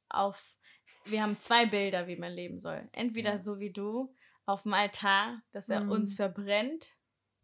[0.09, 0.57] Auf,
[1.05, 2.89] wir haben zwei Bilder, wie man leben soll.
[2.91, 3.37] Entweder Ja.
[3.37, 4.13] so wie du
[4.45, 5.91] auf dem Altar, dass er Mhm.
[5.91, 6.97] uns verbrennt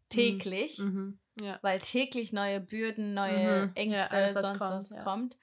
[0.08, 1.20] täglich, Mhm.
[1.40, 1.58] Ja.
[1.62, 3.72] weil täglich neue Bürden, neue Mhm.
[3.76, 5.38] Ängste, alles, was sonst kommt, was kommt.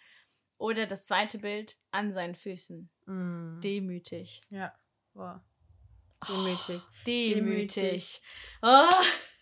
[0.57, 3.59] Oder das zweite Bild an seinen Füßen, Mhm.
[3.64, 4.41] demütig.
[4.49, 4.74] Ja.
[5.14, 5.39] Wow.
[6.28, 6.82] Demütig.
[7.05, 8.21] Demütig.
[8.61, 8.89] Oh,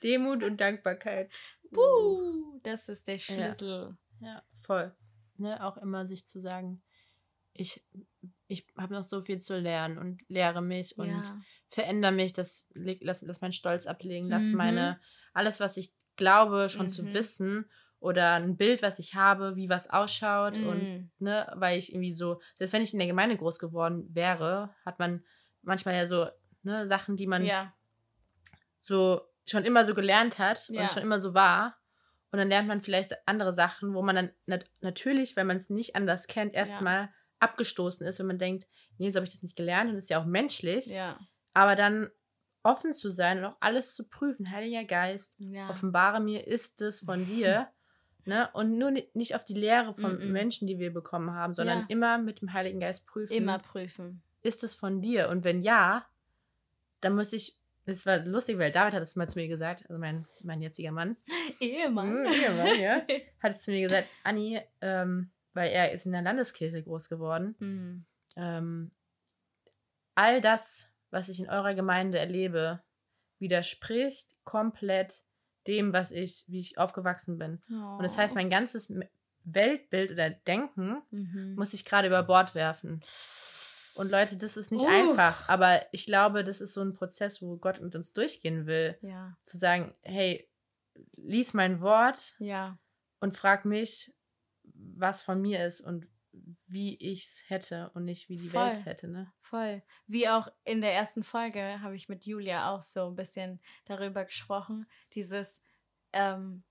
[0.03, 1.31] Demut und Dankbarkeit.
[1.71, 3.97] puh, das ist der Schlüssel.
[4.19, 4.95] Ja, voll.
[5.37, 6.83] Ne, auch immer sich zu sagen,
[7.53, 7.83] ich,
[8.47, 11.41] ich habe noch so viel zu lernen und lehre mich und Ja.
[11.69, 14.57] verändere mich, das lass, lass meinen Stolz ablegen, lass Mhm.
[14.57, 14.99] meine,
[15.33, 17.13] alles, was ich glaube, schon zu Mhm.
[17.13, 21.11] wissen oder ein Bild, was ich habe, wie was ausschaut und Mm.
[21.19, 24.99] ne, weil ich irgendwie so, selbst wenn ich in der Gemeinde groß geworden wäre, hat
[24.99, 25.23] man
[25.61, 26.27] manchmal ja so
[26.63, 27.73] ne, Sachen, die man Ja,
[28.79, 30.81] so schon immer so gelernt hat Ja.
[30.81, 31.77] und schon immer so war.
[32.31, 35.69] Und dann lernt man vielleicht andere Sachen, wo man dann nat natürlich, wenn man es
[35.69, 37.09] nicht anders kennt, erstmal
[37.39, 40.09] abgestoßen ist, wenn man denkt, nee, so habe ich das nicht gelernt und das ist
[40.09, 40.85] ja auch menschlich.
[40.87, 41.19] ja,
[41.53, 42.09] Aber dann
[42.63, 45.69] offen zu sein und auch alles zu prüfen, Heiliger Geist, ja.
[45.69, 47.67] offenbare mir, ist es von dir?
[48.25, 48.49] ne?
[48.53, 50.31] Und nur ni- nicht auf die Lehre von Mm-mm.
[50.31, 51.85] Menschen, die wir bekommen haben, sondern Ja.
[51.89, 54.21] immer mit dem Heiligen Geist prüfen Immer prüfen.
[54.43, 55.27] ist es von dir?
[55.29, 56.05] Und wenn ja,
[57.01, 59.99] dann muss ich, das war lustig, weil David hat es mal zu mir gesagt, also
[59.99, 61.17] mein, mein jetziger Mann,
[61.59, 62.23] Ehemann.
[62.23, 63.01] Mm, Ehemann, ja.
[63.41, 67.55] hat es zu mir gesagt, Anni, ähm, weil er ist in der Landeskirche groß geworden,
[67.59, 68.05] Mm.
[68.37, 68.91] ähm,
[70.15, 72.81] all das, was ich in eurer Gemeinde erlebe,
[73.39, 75.21] widerspricht komplett
[75.67, 77.59] dem, was ich, wie ich aufgewachsen bin.
[77.69, 78.93] Und das heißt, mein ganzes
[79.43, 81.55] Weltbild oder Denken Mhm.
[81.55, 82.99] muss ich gerade über Bord werfen.
[83.95, 84.89] Und Leute, das ist nicht Uff.
[84.89, 88.97] einfach, aber ich glaube, das ist so ein Prozess, wo Gott mit uns durchgehen will.
[89.01, 90.47] Ja, Zu sagen, hey,
[91.15, 92.77] lies mein Wort ja,
[93.19, 94.13] und frag mich,
[94.63, 96.07] was von mir ist und
[96.67, 98.53] wie ich es hätte und nicht wie die.
[98.53, 99.07] Welt es hätte.
[99.09, 99.31] Ne?
[99.39, 99.81] voll.
[100.07, 104.23] Wie auch in der ersten Folge habe ich mit Julia auch so ein bisschen darüber
[104.23, 104.85] gesprochen.
[105.13, 105.61] Dieses,
[106.13, 106.63] ähm,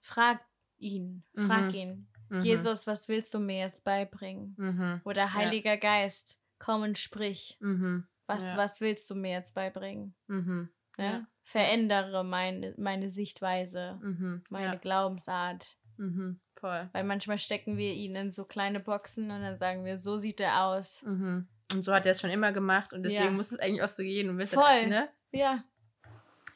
[0.00, 0.40] frag
[0.78, 1.74] ihn, frag Mhm.
[1.74, 2.08] ihn.
[2.28, 2.40] Mhm.
[2.42, 4.54] Jesus, was willst du mir jetzt beibringen?
[4.56, 5.00] Mhm.
[5.04, 7.56] Oder Heiliger Geist, komm und sprich.
[7.60, 8.06] Mhm.
[8.26, 8.56] Was, Ja.
[8.56, 10.14] was willst du mir jetzt beibringen?
[10.26, 10.68] Mhm.
[10.98, 11.04] Ja?
[11.04, 11.26] Ja.
[11.44, 14.44] Verändere meine, meine Sichtweise, Mhm.
[14.50, 14.74] meine ja.
[14.74, 15.66] Glaubensart.
[15.96, 16.40] Mhm.
[16.56, 16.88] Voll.
[16.92, 20.40] Weil manchmal stecken wir ihn in so kleine Boxen und dann sagen wir, so sieht
[20.40, 21.02] er aus.
[21.04, 21.48] Mhm.
[21.72, 23.30] Und so hat er es schon immer gemacht und deswegen Ja.
[23.30, 24.28] muss es eigentlich auch so gehen.
[24.30, 24.86] Und Voll.
[24.88, 25.08] Ne?
[25.32, 25.64] Ja.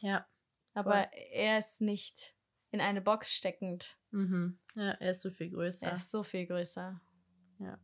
[0.01, 0.27] Ja.
[0.75, 1.07] Aber Voll.
[1.33, 2.35] er ist nicht
[2.71, 3.97] in eine Box steckend.
[4.11, 4.59] Mhm.
[4.75, 5.87] Ja, er ist so viel größer.
[5.87, 7.01] Er ist so viel größer.
[7.59, 7.79] Ja.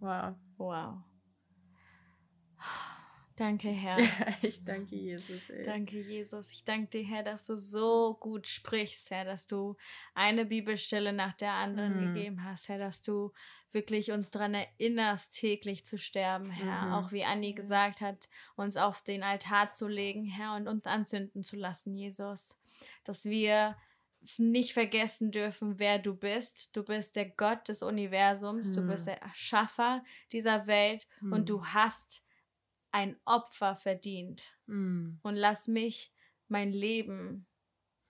[0.00, 0.36] Wow.
[0.56, 1.02] Wow.
[3.36, 3.98] Danke, Herr.
[4.42, 5.50] ich danke Jesus.
[5.50, 5.64] Ey.
[5.64, 6.52] Danke, Jesus.
[6.52, 9.76] Ich danke dir, Herr, dass du so gut sprichst, Herr, dass du
[10.14, 12.14] eine Bibelstelle nach der anderen mhm.
[12.14, 13.32] gegeben hast, Herr, dass du
[13.72, 16.86] wirklich uns daran erinnerst, täglich zu sterben, Herr.
[16.86, 16.92] Mhm.
[16.92, 21.42] Auch wie Anni gesagt hat, uns auf den Altar zu legen, Herr, und uns anzünden
[21.42, 22.56] zu lassen, Jesus.
[23.02, 23.76] Dass wir
[24.38, 26.76] nicht vergessen dürfen, wer du bist.
[26.76, 28.74] Du bist der Gott des Universums, mhm.
[28.74, 31.32] du bist der Erschaffer dieser Welt mhm.
[31.32, 32.24] und du hast
[32.94, 34.56] ein Opfer verdient.
[34.66, 35.18] Mhm.
[35.22, 36.14] Und lass mich
[36.46, 37.48] mein Leben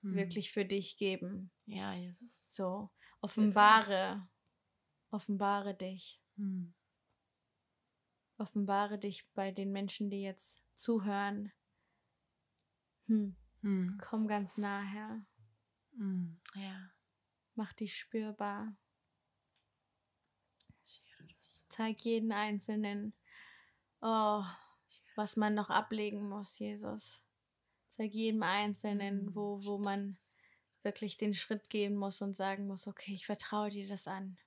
[0.02, 0.14] mhm.
[0.14, 1.50] wirklich für dich geben.
[1.64, 2.54] Ja, Jesus.
[2.54, 2.90] So,
[3.22, 4.28] offenbare,
[5.10, 6.20] offenbare dich.
[6.36, 6.74] Mhm.
[8.36, 11.50] Offenbare dich bei den Menschen, die jetzt zuhören.
[13.06, 13.36] Hm.
[14.00, 15.24] Komm ganz nah her.
[16.56, 16.90] Ja.
[17.54, 18.76] Mach dich spürbar.
[21.68, 23.14] Zeig jeden Einzelnen,
[24.00, 24.44] oh,
[25.14, 27.22] was man noch ablegen muss, Jesus.
[27.88, 30.18] Zeig jedem Einzelnen, hm, wo, wo man
[30.82, 34.38] wirklich den Schritt gehen muss und sagen muss, okay, ich vertraue dir das an.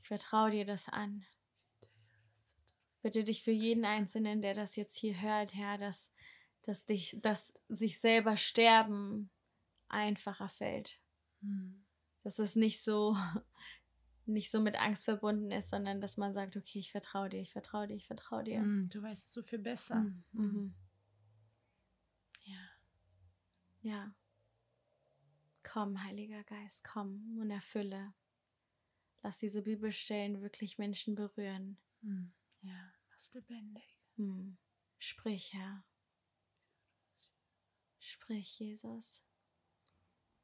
[0.00, 1.26] Ich vertraue dir das an.
[3.02, 6.12] Bitte dich für jeden Einzelnen, der das jetzt hier hört, Herr, dass,
[6.62, 9.30] dass dich, dass sich selber sterben
[9.88, 11.00] einfacher fällt.
[11.40, 11.84] Hm.
[12.22, 13.16] Dass es nicht so,
[14.26, 17.52] nicht so mit Angst verbunden ist, sondern dass man sagt, okay, ich vertraue dir, ich
[17.52, 18.60] vertraue dir, ich vertraue dir.
[18.60, 20.00] Mm, du weißt so viel besser.
[20.00, 20.74] Mm, mhm.
[22.44, 22.68] Ja.
[23.82, 24.14] Ja.
[25.62, 28.14] Komm, Heiliger Geist, komm und erfülle.
[29.22, 31.78] Lass diese Bibelstellen wirklich Menschen berühren.
[32.02, 32.26] Mm,
[32.62, 33.98] ja, mach's lebendig.
[34.16, 34.52] Mm.
[34.98, 35.84] Sprich, Herr.
[37.98, 39.24] Sprich, Jesus.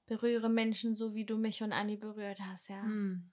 [0.06, 2.82] Berühre Menschen so, wie du mich und Anni berührt hast, ja.
[2.82, 3.32] Mm.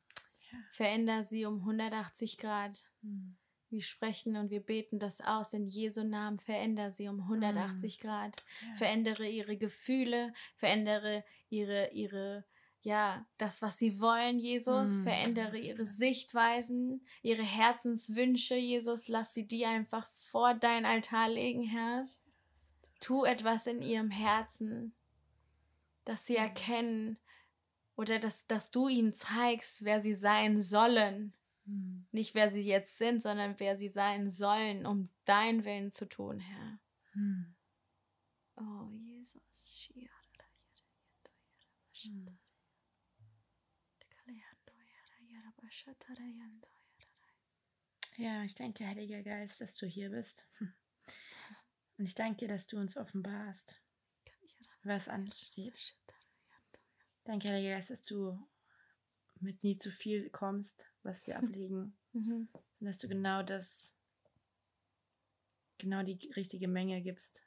[0.72, 2.90] Veränder sie um 180 Grad.
[3.02, 3.38] Mhm.
[3.70, 6.40] Wir sprechen und wir beten das aus in Jesu Namen.
[6.40, 8.08] Veränder sie um 180 mhm.
[8.08, 8.44] Grad.
[8.68, 8.76] Ja.
[8.76, 12.46] Verändere ihre Gefühle, verändere ihre, ihre,
[12.82, 14.98] ja, das, was sie wollen, Jesus.
[14.98, 15.04] Mhm.
[15.04, 19.08] Verändere ihre Sichtweisen, ihre Herzenswünsche, Jesus.
[19.08, 22.08] Lass sie die einfach vor dein Altar legen, Herr.
[23.00, 24.94] Tu etwas in ihrem Herzen,
[26.06, 27.20] dass sie erkennen,
[28.00, 31.34] oder dass, dass du ihnen zeigst, wer sie sein sollen.
[31.66, 32.08] Hm.
[32.14, 36.40] Nicht wer sie jetzt sind, sondern wer sie sein sollen, um deinen Willen zu tun,
[36.40, 36.80] Herr.
[37.12, 37.56] Hm.
[38.56, 39.90] Oh, Jesus.
[42.04, 42.40] Hm.
[48.16, 50.48] Ja, ich danke dir, Heiliger Geist, dass du hier bist.
[51.98, 53.82] Und ich danke dir, dass du uns offenbarst,
[54.84, 55.98] was ansteht.
[57.24, 58.40] Danke, Heiliger Geist, dass du
[59.40, 61.98] mit nie zu viel kommst, was wir ablegen.
[62.14, 62.50] Mhm.
[62.54, 63.98] Und dass du genau das,
[65.78, 67.44] genau die richtige Menge gibst.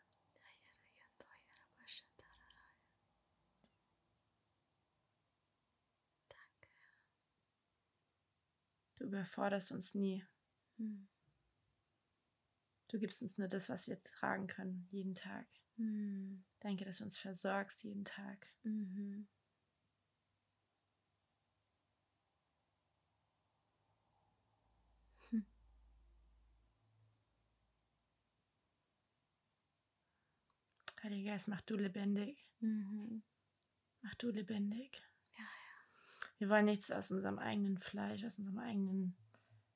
[8.96, 10.24] Du überforderst uns nie.
[10.76, 11.08] Mhm.
[12.86, 15.46] Du gibst uns nur das, was wir tragen können, jeden Tag.
[15.76, 16.44] Mhm.
[16.60, 18.46] Danke, dass du uns versorgst jeden Tag.
[18.62, 19.26] Mhm.
[31.02, 32.46] Heiliger Geist, mach du lebendig.
[32.60, 33.22] Mhm.
[34.02, 35.02] Mach du lebendig.
[35.36, 36.28] Ja, ja.
[36.38, 39.16] Wir wollen nichts aus unserem eigenen Fleisch, aus unserem eigenen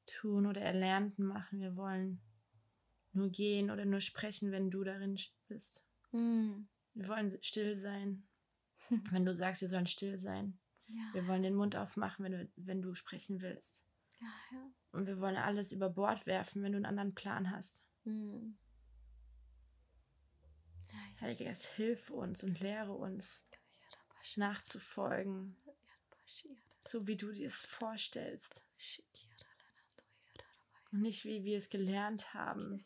[0.06, 1.60] Tun oder Erlernten machen.
[1.60, 2.20] Wir wollen
[3.12, 5.18] nur gehen oder nur sprechen, wenn du darin
[5.48, 5.86] bist.
[6.12, 6.68] Mhm.
[6.94, 8.26] Wir wollen still sein,
[9.10, 10.58] wenn du sagst, wir sollen still sein.
[10.88, 11.10] Ja.
[11.12, 13.84] Wir wollen den Mund aufmachen, wenn du, wenn du sprechen willst.
[14.92, 17.84] Und wir wollen alles über Bord werfen, wenn du einen anderen Plan hast.
[18.04, 18.56] Mhm.
[21.26, 23.48] Heiliger Geist, hilf uns und lehre uns
[24.36, 25.56] nachzufolgen,
[26.82, 28.64] so wie du dir es vorstellst.
[30.92, 32.84] Und nicht wie wir es gelernt haben,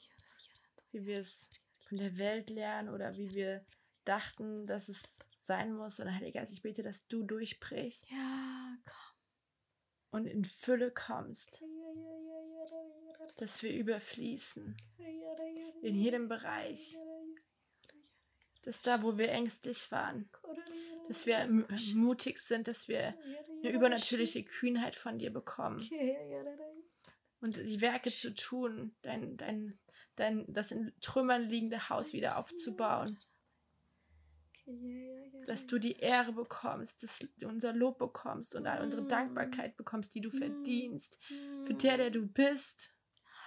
[0.90, 1.50] wie wir es
[1.86, 3.64] von der Welt lernen oder wie wir
[4.04, 6.00] dachten, dass es sein muss.
[6.00, 8.10] Und Heiliger Geist, ich bete, dass du durchbrichst.
[8.10, 10.20] Ja, komm.
[10.20, 11.62] Und in Fülle kommst.
[13.36, 14.76] Dass wir überfließen.
[15.82, 16.96] In jedem Bereich
[18.62, 20.28] dass da, wo wir ängstlich waren,
[21.08, 21.46] dass wir
[21.94, 23.14] mutig sind, dass wir
[23.62, 25.80] eine übernatürliche Kühnheit von dir bekommen.
[27.40, 29.78] Und die Werke zu tun, dein, dein,
[30.16, 33.18] dein, das in Trümmern liegende Haus wieder aufzubauen.
[35.46, 40.14] dass du die Ehre bekommst, dass du unser Lob bekommst und all unsere Dankbarkeit bekommst,
[40.14, 41.18] die du verdienst,
[41.64, 42.94] für der, der du bist.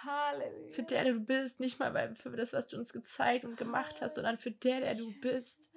[0.04, 0.72] Halleluja.
[0.72, 4.02] Für der, der du bist, nicht mal für das, was du uns gezeigt und gemacht
[4.02, 5.70] hast, sondern für der, der du bist.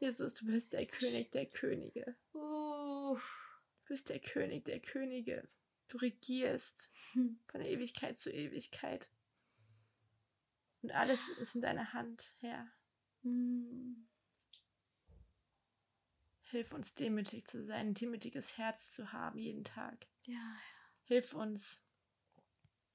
[0.00, 2.16] Jesus, du bist der König der Könige.
[2.32, 3.18] Du
[3.86, 5.48] bist der König der Könige.
[5.88, 6.90] Du regierst
[7.46, 9.08] von Ewigkeit zu Ewigkeit.
[10.82, 12.70] Und alles ist in deiner Hand, Herr.
[16.44, 20.06] Hilf uns demütig zu sein, ein demütiges Herz zu haben jeden Tag.
[20.26, 20.56] Ja.
[21.04, 21.82] Hilf uns,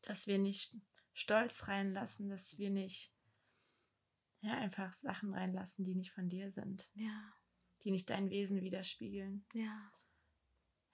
[0.04, 0.76] dass wir nicht
[1.14, 3.14] Stolz reinlassen, dass wir nicht
[4.42, 6.90] ja, einfach Sachen reinlassen, die nicht von dir sind.
[6.94, 7.34] Ja.
[7.84, 9.46] Die nicht dein Wesen widerspiegeln.
[9.54, 9.92] Ja.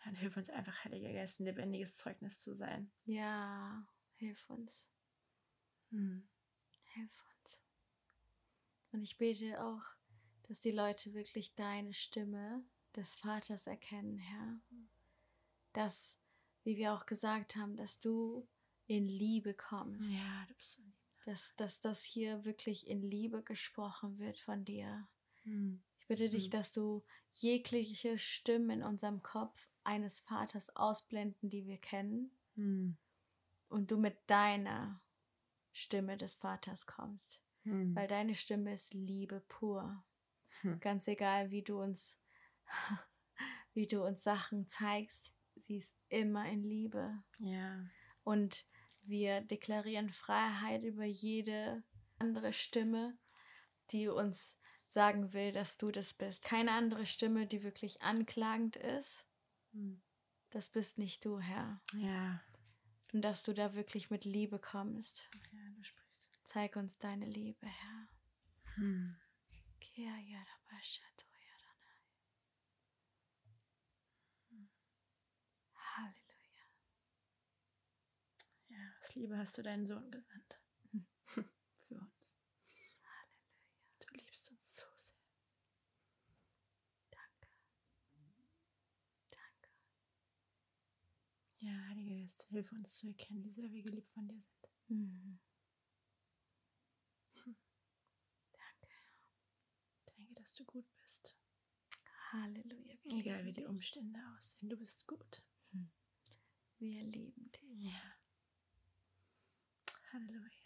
[0.03, 2.91] Dann hilf uns einfach, Heiliger Geist, ein lebendiges Zeugnis zu sein.
[3.05, 4.89] Ja, hilf uns.
[5.89, 6.29] Hm.
[6.93, 7.61] Hilf uns.
[8.91, 9.83] Und ich bete auch,
[10.43, 12.63] dass die Leute wirklich deine Stimme
[12.95, 14.61] des Vaters erkennen, Herr.
[15.73, 16.19] Dass,
[16.63, 18.47] wie wir auch gesagt haben, dass du
[18.89, 20.11] in Liebe kommst.
[20.11, 20.95] Ja, du bist so lieb.
[21.23, 25.07] Dass, dass das hier wirklich in Liebe gesprochen wird von dir.
[25.43, 25.83] Hm.
[25.99, 31.77] Ich bitte dich, dass du jegliche Stimmen in unserem Kopf eines Vaters ausblenden, die wir
[31.77, 32.31] kennen.
[32.55, 32.97] Hm.
[33.67, 34.99] Und du mit deiner
[35.71, 37.43] Stimme des Vaters kommst.
[37.63, 37.95] Hm.
[37.95, 40.03] Weil deine Stimme ist Liebe pur.
[40.61, 40.79] Hm.
[40.79, 42.19] Ganz egal, wie du uns,
[43.75, 47.21] wie du uns Sachen zeigst, sie ist immer in Liebe.
[47.37, 47.85] Ja.
[48.23, 48.65] Und
[49.09, 51.83] wir deklarieren Freiheit über jede
[52.19, 53.17] andere Stimme,
[53.91, 56.43] die uns sagen will, dass du das bist.
[56.43, 59.25] Keine andere Stimme, die wirklich anklagend ist.
[59.71, 60.01] Hm.
[60.49, 61.81] Das bist nicht du, Herr.
[61.93, 62.41] Ja.
[63.13, 65.29] Und dass du da wirklich mit Liebe kommst.
[65.51, 66.27] Ja, du sprichst.
[66.43, 68.07] Zeig uns deine Liebe, Herr.
[68.75, 69.15] Hm.
[75.75, 76.65] Halleluja.
[78.69, 80.59] Ja, aus Liebe hast du deinen Sohn gesandt.
[81.23, 82.35] Für uns.
[83.01, 83.97] Halleluja.
[83.99, 85.17] Du liebst uns so sehr.
[87.09, 87.47] Danke.
[89.31, 89.69] Danke.
[91.57, 94.69] Ja, Heiliger Geist, hilf uns zu erkennen, wie sehr wir geliebt von dir sind.
[94.89, 95.39] Mhm.
[100.35, 101.35] dass du gut bist.
[102.31, 102.95] Halleluja.
[103.05, 105.43] Egal wie die Umstände aussehen, du bist gut.
[105.71, 105.91] Hm.
[106.77, 107.91] Wir lieben dich.
[107.91, 108.18] Ja.
[110.11, 110.58] Halleluja.